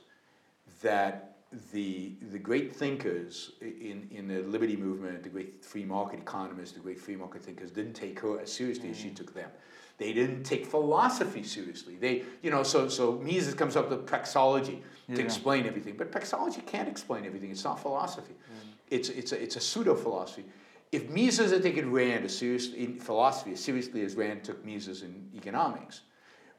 [0.81, 1.30] that
[1.73, 6.79] the, the great thinkers in, in the liberty movement, the great free market economists, the
[6.79, 8.91] great free market thinkers didn't take her as seriously mm.
[8.91, 9.15] as she mm.
[9.15, 9.49] took them.
[9.97, 11.95] They didn't take philosophy seriously.
[11.95, 15.17] They, you know, so, so Mises comes up with praxeology yeah.
[15.17, 15.95] to explain everything.
[15.97, 17.51] But praxeology can't explain everything.
[17.51, 18.33] It's not philosophy.
[18.33, 18.69] Mm.
[18.89, 20.45] It's, it's, a, it's a pseudo-philosophy.
[20.91, 25.03] If Mises had taken Rand as seriously, in philosophy as seriously as Rand took Mises
[25.03, 26.01] in economics,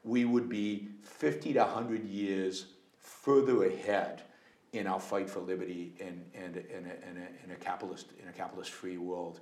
[0.03, 2.67] we would be 50 to 100 years
[2.99, 4.23] further ahead
[4.73, 8.27] in our fight for liberty in, in, in, a, in, a, in a capitalist in
[8.27, 9.39] a capitalist free world.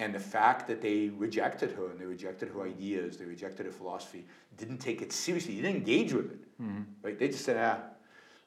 [0.00, 3.72] And the fact that they rejected her and they rejected her ideas, they rejected her
[3.72, 4.24] philosophy,
[4.56, 6.62] didn't take it seriously, they didn't engage with it.
[6.62, 6.82] Mm-hmm.
[7.02, 7.18] Right?
[7.18, 7.82] They just said, ah,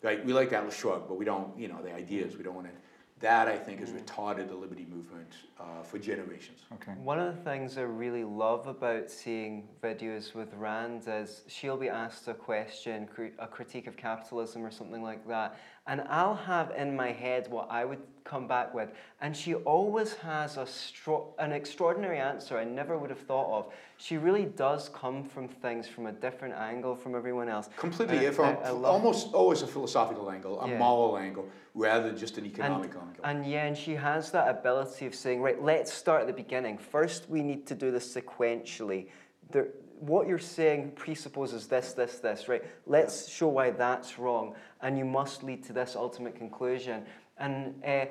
[0.02, 2.56] right, we like that Atlas Shrugged, but we don't, you know, the ideas, we don't
[2.56, 2.74] want to
[3.22, 4.02] that I think has mm.
[4.02, 6.62] retarded the liberty movement uh, for generations.
[6.74, 6.94] Okay.
[6.94, 11.88] One of the things I really love about seeing videos with Rand is she'll be
[11.88, 13.08] asked a question,
[13.40, 15.60] a critique of capitalism or something like that,
[15.92, 20.14] and I'll have in my head what I would come back with, and she always
[20.14, 23.74] has a stro- an extraordinary answer I never would have thought of.
[23.98, 27.68] She really does come from things from a different angle from everyone else.
[27.76, 30.78] Completely, from almost always a philosophical angle, a yeah.
[30.78, 33.26] moral angle, rather than just an economic and, angle.
[33.26, 36.78] And yeah, and she has that ability of saying, right, let's start at the beginning.
[36.78, 39.08] First, we need to do this sequentially.
[39.50, 39.68] There,
[40.02, 42.64] what you're saying presupposes this, this, this, right?
[42.88, 47.04] Let's show why that's wrong, and you must lead to this ultimate conclusion.
[47.38, 48.06] And uh,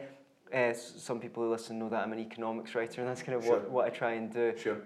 [0.54, 3.44] uh, some people who listen know that I'm an economics writer, and that's kind of
[3.44, 3.54] sure.
[3.54, 4.54] what, what I try and do.
[4.56, 4.78] Sure.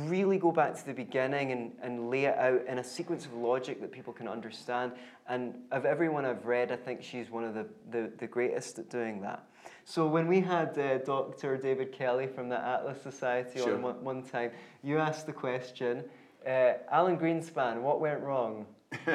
[0.00, 3.32] really go back to the beginning and, and lay it out in a sequence of
[3.32, 4.92] logic that people can understand.
[5.28, 8.90] And of everyone I've read, I think she's one of the, the, the greatest at
[8.90, 9.46] doing that.
[9.86, 11.56] So when we had uh, Dr.
[11.56, 13.74] David Kelley from the Atlas Society Sure.
[13.74, 14.50] on one, one time,
[14.82, 16.04] you asked the question,
[16.46, 18.66] uh, Alan Greenspan, what went wrong?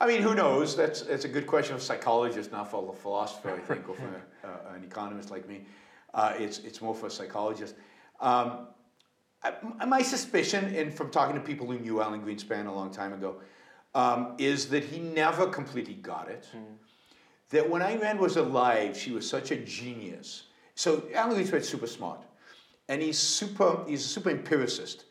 [0.00, 0.76] I mean, who knows?
[0.76, 3.94] That's, that's a good question of a psychologist, not for a philosopher, I think, or
[3.94, 5.64] for uh, an economist like me.
[6.12, 7.74] Uh, it's, it's more for a psychologist.
[8.20, 8.68] Um,
[9.42, 13.12] I, my suspicion, and from talking to people who knew Alan Greenspan a long time
[13.12, 13.36] ago,
[13.94, 16.48] um, is that he never completely got it.
[17.50, 20.44] That when Ayn Rand was alive, she was such a genius.
[20.74, 22.24] So Alan Greenspan's super smart,
[22.88, 23.84] and he's super.
[23.86, 25.04] He's a super empiricist.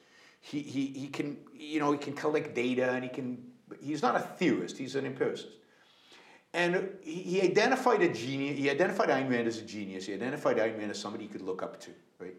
[0.45, 3.41] He, he, he can you know he can collect data and he can.
[3.81, 4.77] He's not a theorist.
[4.77, 5.47] He's an empiricist.
[6.53, 8.57] And he identified a genius.
[8.59, 10.05] He identified Ayn Rand as a genius.
[10.05, 12.35] He identified Ayn Rand as somebody he could look up to, right?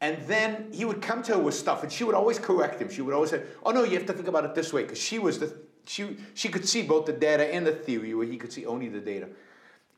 [0.00, 2.90] And then he would come to her with stuff, and she would always correct him.
[2.90, 5.00] She would always say, "Oh no, you have to think about it this way," because
[5.00, 5.56] she was the
[5.86, 8.88] she she could see both the data and the theory, where he could see only
[8.88, 9.28] the data.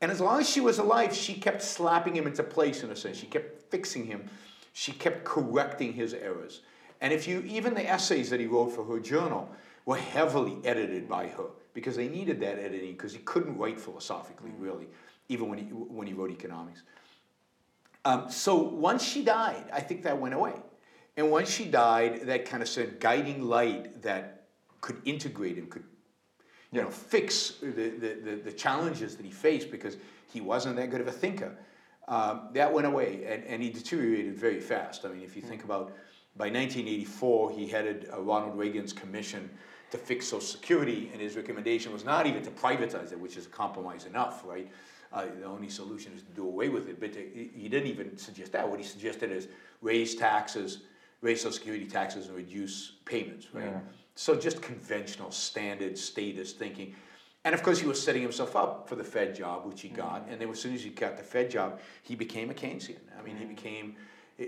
[0.01, 2.95] And as long as she was alive, she kept slapping him into place in a
[2.95, 3.17] sense.
[3.17, 4.29] She kept fixing him.
[4.71, 6.61] She kept correcting his errors.
[7.01, 9.49] And if you even the essays that he wrote for her journal
[9.85, 14.51] were heavily edited by her because they needed that editing because he couldn't write philosophically
[14.57, 14.87] really,
[15.29, 16.83] even when he when he wrote economics.
[18.05, 20.53] Um, so once she died, I think that went away.
[21.17, 24.45] And once she died, that kind of said guiding light that
[24.81, 25.83] could integrate and could
[26.71, 29.97] you know, fix the, the, the, the challenges that he faced because
[30.31, 31.55] he wasn't that good of a thinker.
[32.07, 35.05] Um, that went away, and, and he deteriorated very fast.
[35.05, 35.93] I mean, if you think about
[36.37, 39.49] by 1984, he headed uh, Ronald Reagan's commission
[39.91, 43.45] to fix Social Security, and his recommendation was not even to privatize it, which is
[43.45, 44.69] a compromise enough, right?
[45.13, 48.17] Uh, the only solution is to do away with it, but to, he didn't even
[48.17, 48.67] suggest that.
[48.69, 49.47] What he suggested is
[49.81, 50.81] raise taxes,
[51.21, 53.65] raise Social Security taxes, and reduce payments, right?
[53.65, 53.79] Yeah.
[54.15, 56.95] So just conventional, standard, statist thinking.
[57.45, 60.27] And of course, he was setting himself up for the Fed job, which he got.
[60.29, 62.97] And then as soon as he got the Fed job, he became a Keynesian.
[63.17, 63.95] I mean, he became,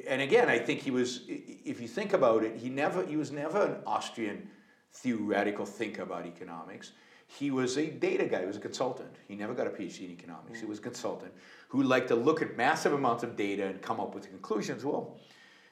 [0.07, 1.21] and again, I think he was.
[1.27, 4.47] If you think about it, he never, he was never an Austrian
[4.93, 6.91] theoretical thinker about economics.
[7.27, 8.41] He was a data guy.
[8.41, 9.15] He was a consultant.
[9.27, 10.59] He never got a PhD in economics.
[10.59, 10.69] He mm.
[10.69, 11.31] was a consultant
[11.67, 14.83] who liked to look at massive amounts of data and come up with conclusions.
[14.83, 15.19] Well,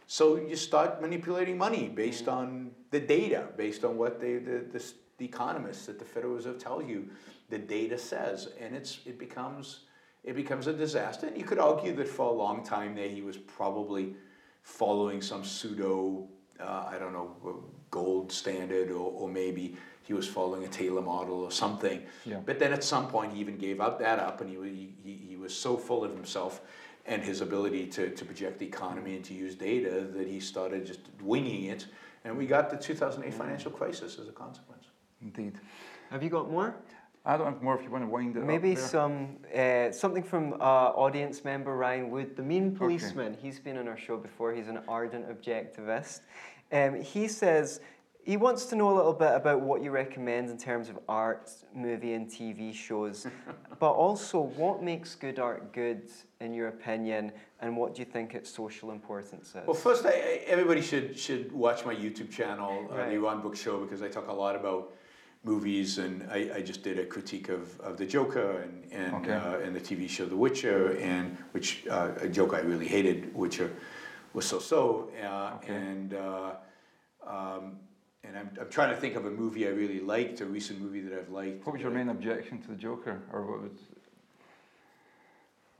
[0.06, 2.34] so you start manipulating money based mm.
[2.34, 6.60] on the data, based on what they, the, the, the economists at the Federal Reserve
[6.60, 7.10] tell you
[7.50, 9.82] the data says, and it's it becomes
[10.24, 11.28] it becomes a disaster.
[11.28, 14.16] And you could argue that for a long time there he was probably
[14.62, 16.28] following some pseudo
[16.60, 21.42] uh, I don't know gold standard, or, or maybe he was following a Taylor model
[21.42, 22.02] or something.
[22.26, 22.40] Yeah.
[22.46, 25.26] But then at some point he even gave up that up, and he, he, he
[25.30, 26.62] he was so full of himself
[27.06, 30.86] and his ability to, to project the economy and to use data that he started
[30.86, 31.86] just winging it.
[32.26, 34.88] And we got the 2008 financial crisis as a consequence.
[35.22, 35.54] Indeed.
[36.12, 36.76] Have you got more?
[37.28, 38.88] I don't have more if you want to wind it Maybe up there.
[38.88, 43.36] some uh, something from uh, audience member Ryan Wood, the mean policeman.
[43.42, 44.54] He's been on our show before.
[44.54, 46.22] He's an ardent objectivist.
[46.72, 47.82] Um, he says
[48.24, 51.52] he wants to know a little bit about what you recommend in terms of art,
[51.76, 53.28] movie, and TV shows,
[53.80, 56.10] but also what makes good art good
[56.40, 59.68] in your opinion, and what do you think its social importance is?
[59.68, 63.58] Well, first, I, I, everybody should should watch my YouTube channel, uh, the Yaron Brook
[63.58, 64.94] Show, because I talk a lot about
[65.44, 69.34] movies, and I, I just did a critique of, of the Joker and and, Okay.
[69.34, 73.34] uh, and the TV show The Witcher, and which uh, a joke I really hated,
[73.36, 73.72] Witcher,
[74.34, 75.74] was so so, uh, Okay.
[75.76, 76.14] and.
[76.14, 76.52] Uh,
[77.26, 77.78] um,
[78.24, 81.00] and I'm, I'm trying to think of a movie I really liked, a recent movie
[81.02, 81.66] that I've liked.
[81.66, 83.72] What was your main objection to the Joker, or what was?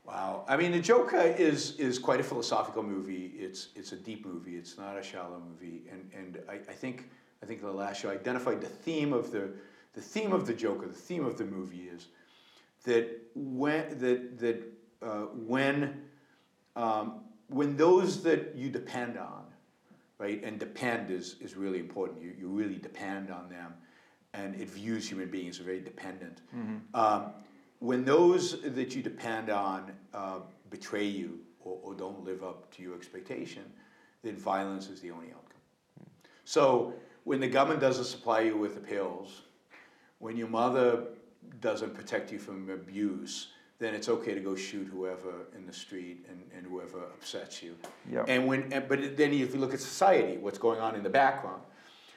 [0.06, 0.46] Wow.
[0.48, 3.34] I mean, The Joker is is quite a philosophical movie.
[3.38, 4.56] It's it's a deep movie.
[4.56, 5.84] It's not a shallow movie.
[5.92, 7.10] And and I, I think
[7.42, 9.50] I think the last show identified the theme of the
[9.94, 10.88] the theme of the Joker.
[10.88, 12.08] The theme of the movie is
[12.84, 14.64] that when that that
[15.02, 16.02] uh, when
[16.76, 19.46] um, when those that you depend on,
[20.18, 22.22] right, and depend is is really important.
[22.22, 23.74] You you really depend on them,
[24.34, 26.42] and it views human beings as very dependent.
[26.94, 27.32] Um,
[27.80, 32.82] when those that you depend on uh, betray you or, or don't live up to
[32.82, 33.64] your expectation,
[34.24, 35.62] then violence is the only outcome.
[36.44, 36.94] So
[37.28, 39.42] when the government doesn't supply you with the pills,
[40.20, 41.04] when your mother
[41.60, 43.50] doesn't protect you from abuse,
[43.80, 47.76] then it's okay to go shoot whoever in the street and, and whoever upsets you.
[48.10, 48.24] Yeah.
[48.30, 51.10] And when, and- but then if you look at society, what's going on in the
[51.10, 51.64] background,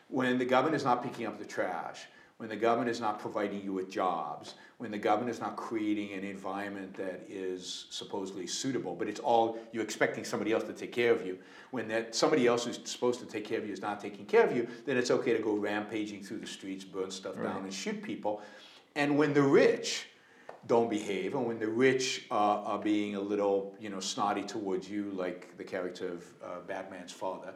[0.07, 2.07] when the government is not picking up the trash,
[2.41, 6.15] when the government is not providing you with jobs, when the government is not creating
[6.15, 10.91] an environment that is supposedly suitable, but it's all you're expecting somebody else to take
[10.91, 11.37] care of you,
[11.71, 14.43] when that somebody else who's supposed to take care of you is not taking care
[14.43, 17.45] of you, then it's okay to go rampaging through the streets, burn stuff right.
[17.45, 18.41] down, and shoot people.
[18.97, 20.07] And when the rich
[20.67, 24.89] don't behave, and when the rich uh, are being a little, you know, snotty towards
[24.89, 27.53] you, like the character of uh, Batman's father,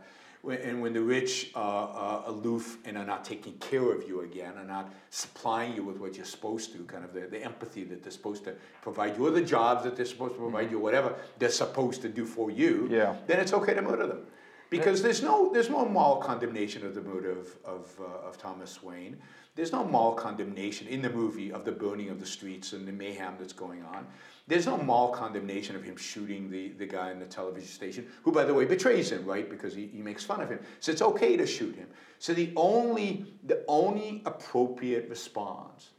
[0.49, 4.64] and when the rich are, aloof and are not taking care of you again, are
[4.64, 8.12] not supplying you with what you're supposed to, kind of the, the empathy that they're
[8.12, 11.49] supposed to provide you, or the jobs that they're supposed to provide you, whatever they're
[11.49, 13.16] supposed to do for you, yeah.
[13.26, 14.26] then it's okay to murder them.
[14.70, 18.82] Because there's no, there's no moral condemnation of the murder of, of, uh, of Thomas
[18.82, 19.16] Wayne.
[19.55, 22.92] There's no moral condemnation in the movie of the burning of the streets and the
[22.92, 24.07] mayhem that's going on.
[24.47, 28.30] There's no moral condemnation of him shooting the, the guy in the television station, who,
[28.30, 29.49] by the way, betrays him, right?
[29.49, 30.61] Because he, he makes fun of him.
[30.80, 31.88] So it's okay to shoot him.
[32.18, 35.90] So the only, the only appropriate response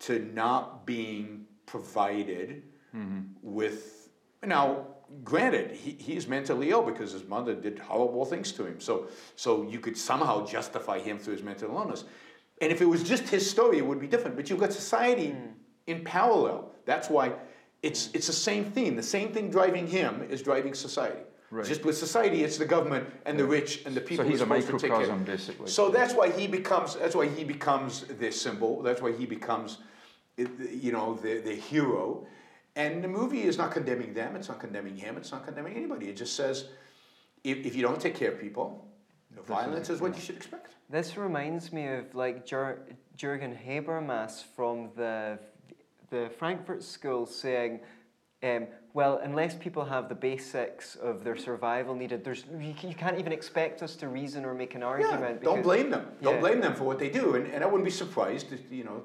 [0.00, 2.64] to not being provided
[2.94, 3.20] mm-hmm.
[3.42, 4.08] with,
[4.44, 4.88] now,
[5.22, 8.80] granted, he, he's mentally ill because his mother did horrible things to him.
[8.80, 12.04] So, so you could somehow justify him through his mental illness.
[12.60, 14.34] And if it was just his story, it would be different.
[14.34, 15.52] But you've got society mm.
[15.86, 16.72] in parallel.
[16.86, 17.32] That's why
[17.84, 18.96] it's, it's the same thing.
[18.96, 21.20] The same thing driving him is driving society.
[21.50, 21.66] Right.
[21.66, 24.24] Just with society, it's the government and the rich and the people.
[24.24, 25.68] So he's a microcosm, basically.
[25.68, 26.96] So that's why he becomes.
[26.96, 28.82] That's why he becomes this symbol.
[28.82, 29.78] That's why he becomes,
[30.36, 32.26] you know, the the hero.
[32.74, 34.34] And the movie is not condemning them.
[34.34, 35.16] It's not condemning him.
[35.16, 36.08] It's not condemning anybody.
[36.08, 36.64] It just says,
[37.44, 38.84] if, if you don't take care of people,
[39.46, 40.72] violence is what you should expect.
[40.90, 42.80] This reminds me of like Jur-
[43.16, 45.38] Jürgen Habermas from the
[46.14, 47.80] the Frankfurt School saying,
[48.42, 53.18] um, well, unless people have the basics of their survival needed, there's you, you can't
[53.18, 55.40] even expect us to reason or make an argument.
[55.40, 56.06] Yeah, don't blame them.
[56.22, 57.34] Don't blame them for what they do.
[57.34, 59.02] And, and I wouldn't be surprised, if, you know,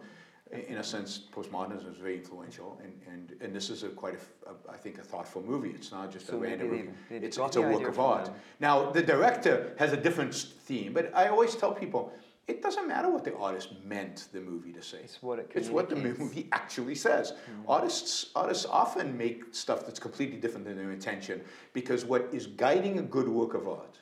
[0.51, 4.49] in a sense, postmodernism is very influential, and, and, and this is a quite, a,
[4.49, 5.69] a, I think, a thoughtful movie.
[5.69, 6.89] It's not just so a random movie.
[7.09, 8.29] it's, it's a work of art.
[8.59, 12.11] Now, the director has a different theme, but I always tell people,
[12.49, 15.01] it doesn't matter what the artist meant the movie to say.
[15.03, 17.31] It's what it It's what the movie actually says.
[17.31, 17.71] Mm-hmm.
[17.71, 21.41] Artists artists often make stuff that's completely different than their intention
[21.73, 23.99] because what is guiding a good work of art,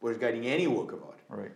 [0.00, 1.50] what is guiding any work of art, right.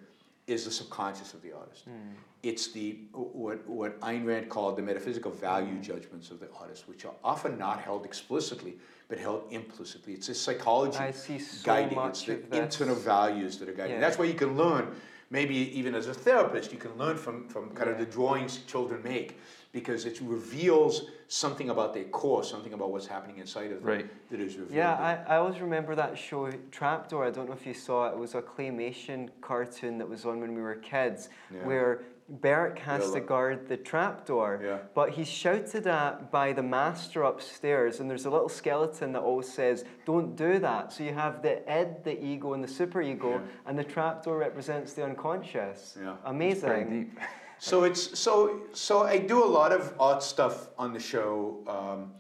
[0.46, 1.88] is the subconscious of the artist.
[1.88, 2.14] Mm.
[2.42, 7.04] It's the what what Ayn Rand called the metaphysical value judgments of the artist, which
[7.04, 8.74] are often not held explicitly
[9.08, 10.14] but held implicitly.
[10.14, 11.94] It's a psychology so guiding.
[11.94, 13.94] Much it's the internal values that are guiding.
[13.94, 14.00] Yeah.
[14.00, 14.84] That's why you can learn
[15.30, 19.02] maybe even as a therapist, you can learn from, from kind of the drawings children
[19.02, 19.38] make
[19.72, 24.30] because it reveals something about their core, something about what's happening inside of them right.
[24.30, 24.74] that is revealed.
[24.74, 27.26] Yeah, I, I always remember that show Trapdoor.
[27.26, 28.12] I don't know if you saw it.
[28.12, 31.66] It was a claymation cartoon that was on when we were kids, yeah.
[31.66, 34.78] where Berk has yeah, to guard the trapdoor, yeah.
[34.94, 39.52] but he's shouted at by the master upstairs, and there's a little skeleton that always
[39.52, 40.92] says, Don't do that.
[40.92, 43.40] So you have the id, the ego, and the superego, yeah.
[43.66, 45.96] and the trapdoor represents the unconscious.
[46.00, 46.16] Yeah.
[46.24, 47.16] Amazing.
[47.58, 51.62] so it's so so I do a lot of art stuff on the show.
[51.68, 52.12] Um,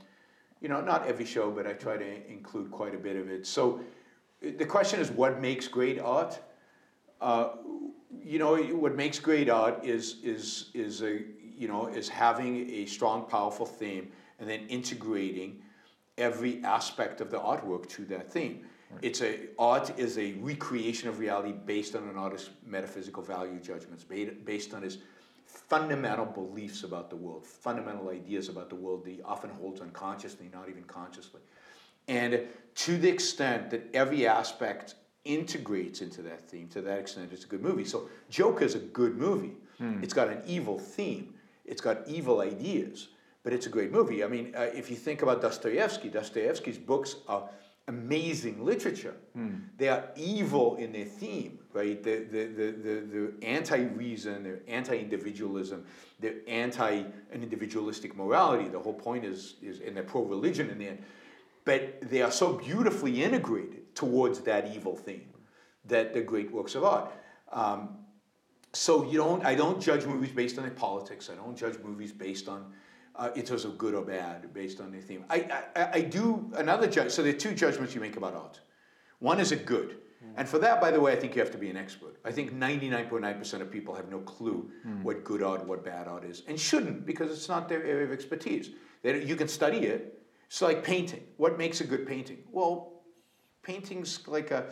[0.60, 3.44] you know, not every show, but I try to include quite a bit of it.
[3.46, 3.80] So
[4.40, 6.38] the question is, what makes great art?
[7.20, 7.48] Uh,
[8.26, 11.22] you know, what makes great art is is is a
[11.56, 14.10] you know is having a strong, powerful theme
[14.40, 15.62] and then integrating
[16.18, 18.66] every aspect of the artwork to that theme.
[18.90, 19.04] Right.
[19.04, 24.04] It's a art is a recreation of reality based on an artist's metaphysical value judgments,
[24.04, 24.98] based on his
[25.46, 30.50] fundamental beliefs about the world, fundamental ideas about the world that he often holds unconsciously,
[30.52, 31.40] not even consciously.
[32.08, 32.40] And
[32.74, 34.96] to the extent that every aspect
[35.26, 37.84] integrates into that theme to that extent it's a good movie.
[37.84, 39.54] So joker is a good movie.
[39.78, 40.02] Hmm.
[40.02, 41.34] it's got an evil theme.
[41.64, 43.08] It's got evil ideas.
[43.42, 44.24] But it's a great movie.
[44.24, 47.48] I mean uh, if you think about dostoevsky dostoevsky's books are
[47.88, 49.14] amazing literature.
[49.34, 49.56] Hmm.
[49.76, 52.02] they are evil in their theme right?
[52.02, 55.84] The, the, the, the, the anti-reason they're anti-individualism
[56.18, 58.68] they're anti-individualistic morality.
[58.68, 61.02] The whole point is, is and they're pro-religion in the end.
[61.66, 65.28] But they are so beautifully integrated towards that evil theme
[65.86, 67.10] that they're great works of art.
[67.50, 67.98] Um,
[68.72, 71.30] so you don't, I don't judge movies based on their politics.
[71.30, 72.72] I don't judge movies based on
[73.16, 75.24] uh, in terms of good or bad, based on their theme.
[75.30, 77.10] I, I, I do another judge.
[77.10, 78.60] So there are two judgments you make about art.
[79.18, 80.34] One is it good, mm.
[80.36, 82.18] and for that, by the way, I think you have to be an expert.
[82.22, 85.02] I think 99.9% of people have no clue mm.
[85.02, 88.12] what good art, what bad art is, and shouldn't because it's not their area of
[88.12, 88.70] expertise.
[89.02, 90.20] They, you can study it.
[90.48, 91.24] It's like painting.
[91.38, 92.44] What makes a good painting?
[92.52, 92.95] Well,
[93.66, 94.66] painting's like a,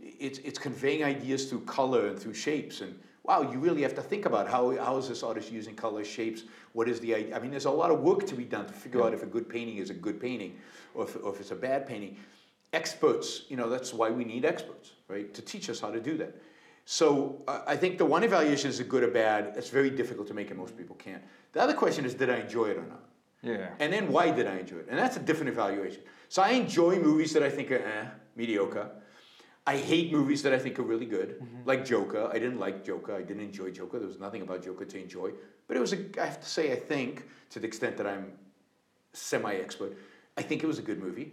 [0.00, 2.80] it's, it's conveying ideas through color and through shapes.
[2.80, 6.06] And wow, you really have to think about how, how is this artist using colors,
[6.06, 6.42] shapes,
[6.72, 7.36] what is the idea?
[7.36, 9.26] I mean, there's a lot of work to be done to figure out if a
[9.26, 10.56] good painting is a good painting
[10.94, 12.16] or if, or if it's a bad painting.
[12.72, 16.16] Experts, you know, that's why we need experts, right, to teach us how to do
[16.16, 16.36] that.
[16.86, 19.54] So uh, I think the one evaluation is a good or bad.
[19.56, 21.22] It's very difficult to make, and most people can't.
[21.52, 23.04] The other question is, did I enjoy it or not?
[23.42, 23.68] Yeah.
[23.78, 24.86] And then why did I enjoy it?
[24.88, 26.02] And that's a different evaluation.
[26.30, 28.06] So I enjoy movies that I think are eh,
[28.36, 28.88] mediocre.
[29.66, 31.62] I hate movies that I think are really good, mm-hmm.
[31.64, 32.30] like Joker.
[32.32, 33.16] I didn't like Joker.
[33.16, 33.98] I didn't enjoy Joker.
[33.98, 35.32] There was nothing about Joker to enjoy.
[35.66, 38.30] But it was a, I have to say, I think, to the extent that I'm
[39.12, 39.98] semi expert,
[40.38, 41.32] I think it was a good movie.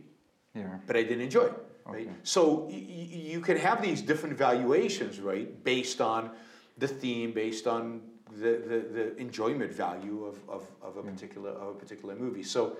[0.56, 0.80] Yeah.
[0.88, 1.54] But I didn't enjoy it.
[1.86, 2.08] Right?
[2.08, 2.16] Okay.
[2.24, 2.88] So y-
[3.34, 6.32] you can have these different valuations, right, based on
[6.80, 8.02] the theme, based on
[8.36, 11.14] the, the, the enjoyment value of, of, of a mm.
[11.14, 12.44] particular of a particular movie.
[12.44, 12.78] So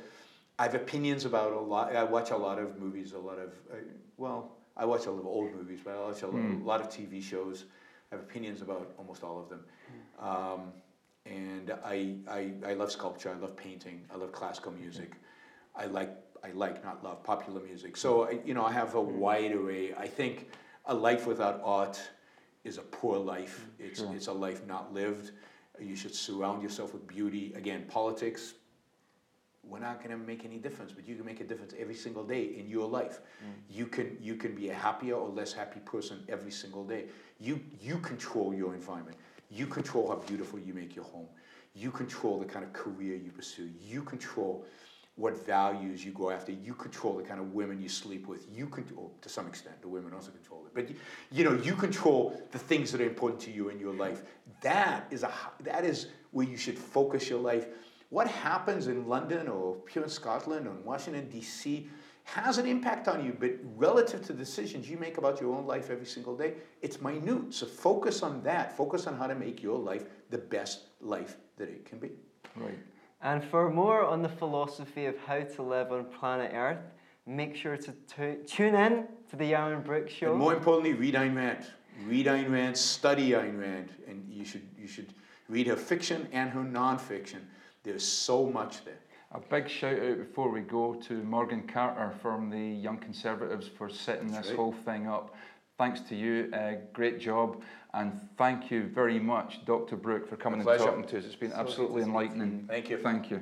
[0.60, 1.96] I have opinions about a lot.
[1.96, 3.76] I watch a lot of movies, a lot of uh,
[4.18, 6.66] well, I watch a lot of old movies, but I watch a, mm.
[6.66, 7.66] lot of TV shows.
[8.12, 9.66] I have opinions about almost all of them.
[10.20, 10.26] Mm.
[10.26, 10.62] Um,
[11.26, 13.30] and I, I, I love sculpture.
[13.30, 14.06] I love painting.
[14.14, 15.12] I love classical music.
[15.76, 17.98] I like I like not love popular music.
[17.98, 19.20] So I, you know I have a hmm.
[19.20, 19.94] wide array.
[19.94, 20.50] I think
[20.86, 22.00] a life without art
[22.64, 23.66] is a poor life.
[23.78, 24.16] Hmm, it's sure.
[24.16, 25.32] it's a life not lived.
[25.80, 27.54] You should surround yourself with beauty.
[27.56, 28.56] Again, politics,
[29.70, 32.24] we're not going to make any difference, but you can make a difference every single
[32.24, 33.20] day in your life.
[33.44, 33.76] Mm.
[33.76, 37.06] You can you can be a happier or less happy person every single day.
[37.40, 39.18] You you control your environment.
[39.50, 41.28] You control how beautiful you make your home.
[41.74, 43.70] You control the kind of career you pursue.
[43.82, 44.66] You control
[45.18, 46.52] what values you go after.
[46.52, 48.46] You control the kind of women you sleep with.
[48.56, 50.74] You control, to some extent, the women also control it.
[50.76, 50.96] But you,
[51.32, 54.22] you know, you control the things that are important to you in your life.
[54.62, 55.32] That is a
[55.64, 57.66] that is where you should focus your life.
[58.10, 61.90] What happens in London or here in Scotland or in Washington D.C.
[62.24, 65.90] has an impact on you, but relative to decisions you make about your own life
[65.90, 67.54] every single day, it's minute.
[67.54, 68.76] So focus on that.
[68.78, 72.12] Focus on how to make your life the best life that it can be.
[72.56, 72.78] Right.
[73.22, 76.80] And for more on the philosophy of how to live on planet Earth,
[77.26, 80.32] make sure to t- tune in to the Yaron Brook Show.
[80.32, 81.66] And more importantly, read Ayn Rand.
[82.06, 85.14] Read Ayn Rand, study Ayn Rand, and you should, you should
[85.50, 87.40] read her fiction and her nonfiction.
[87.88, 89.00] There's so much there.
[89.32, 93.90] A big shout out before we go to Morgan Carter from the Young Conservatives for
[93.90, 94.58] setting That's this right.
[94.58, 95.34] whole thing up.
[95.78, 97.62] Thanks to you, uh, great job.
[97.94, 99.96] And thank you very much, Dr.
[99.96, 101.24] Brook, for coming and talking to us.
[101.24, 102.66] It's been so absolutely enlightening.
[102.68, 102.98] Thank you.
[102.98, 103.42] Thank you.